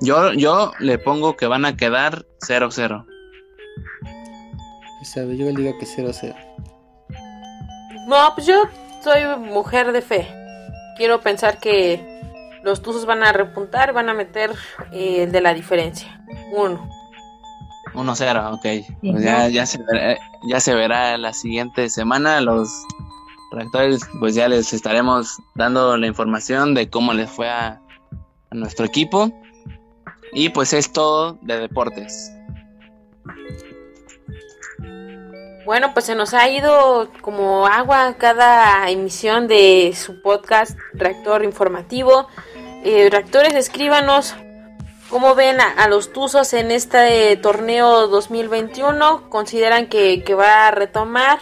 [0.00, 3.04] Yo yo le pongo que van a quedar 0-0.
[5.14, 6.34] Yo le digo que 0-0.
[8.06, 8.54] No, pues yo
[9.06, 10.26] soy mujer de fe.
[10.96, 12.04] Quiero pensar que
[12.64, 14.50] los Tuzos van a repuntar, van a meter
[14.90, 16.20] eh, el de la diferencia.
[16.52, 16.90] Uno.
[17.94, 18.98] 1-0, ok.
[19.00, 20.18] Pues ya, ya, se verá,
[20.50, 22.40] ya se verá la siguiente semana.
[22.40, 22.68] Los
[23.52, 27.80] reactores, pues ya les estaremos dando la información de cómo les fue a,
[28.50, 29.30] a nuestro equipo.
[30.32, 32.32] Y pues es todo de deportes.
[35.66, 42.28] Bueno, pues se nos ha ido como agua cada emisión de su podcast Reactor Informativo.
[42.84, 44.36] Eh, reactores, escríbanos
[45.10, 49.28] cómo ven a, los Tuzos en este torneo 2021.
[49.28, 51.40] ¿Consideran que, va a retomar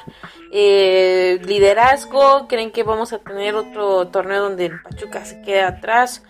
[0.51, 2.49] eh, liderazgo?
[2.49, 6.23] ¿Creen que vamos a tener otro torneo donde el Pachuca se quede atrás?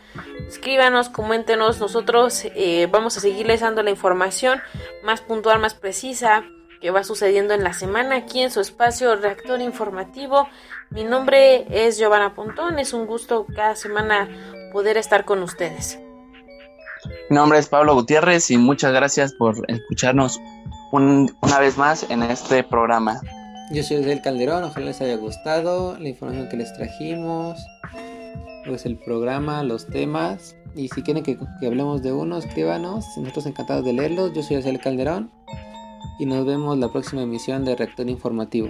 [0.48, 1.78] Escríbanos, coméntenos.
[1.78, 4.60] Nosotros eh, vamos a seguirles dando la información
[5.04, 6.42] más puntual, más precisa
[6.84, 10.46] que va sucediendo en la semana aquí en su espacio Reactor Informativo.
[10.90, 14.28] Mi nombre es Giovanna Pontón, es un gusto cada semana
[14.70, 15.98] poder estar con ustedes.
[17.30, 20.38] Mi nombre es Pablo Gutiérrez y muchas gracias por escucharnos
[20.92, 23.18] una vez más en este programa.
[23.72, 27.58] Yo soy Del Calderón, ojalá les haya gustado la información que les trajimos,
[28.66, 30.54] pues el programa, los temas.
[30.74, 33.06] Y si quieren que, hablemos de uno, escríbanos.
[33.16, 34.34] Nosotros encantados de leerlos.
[34.34, 35.30] Yo soy José Calderón
[36.18, 38.68] y nos vemos la próxima emisión de Reactor Informativo.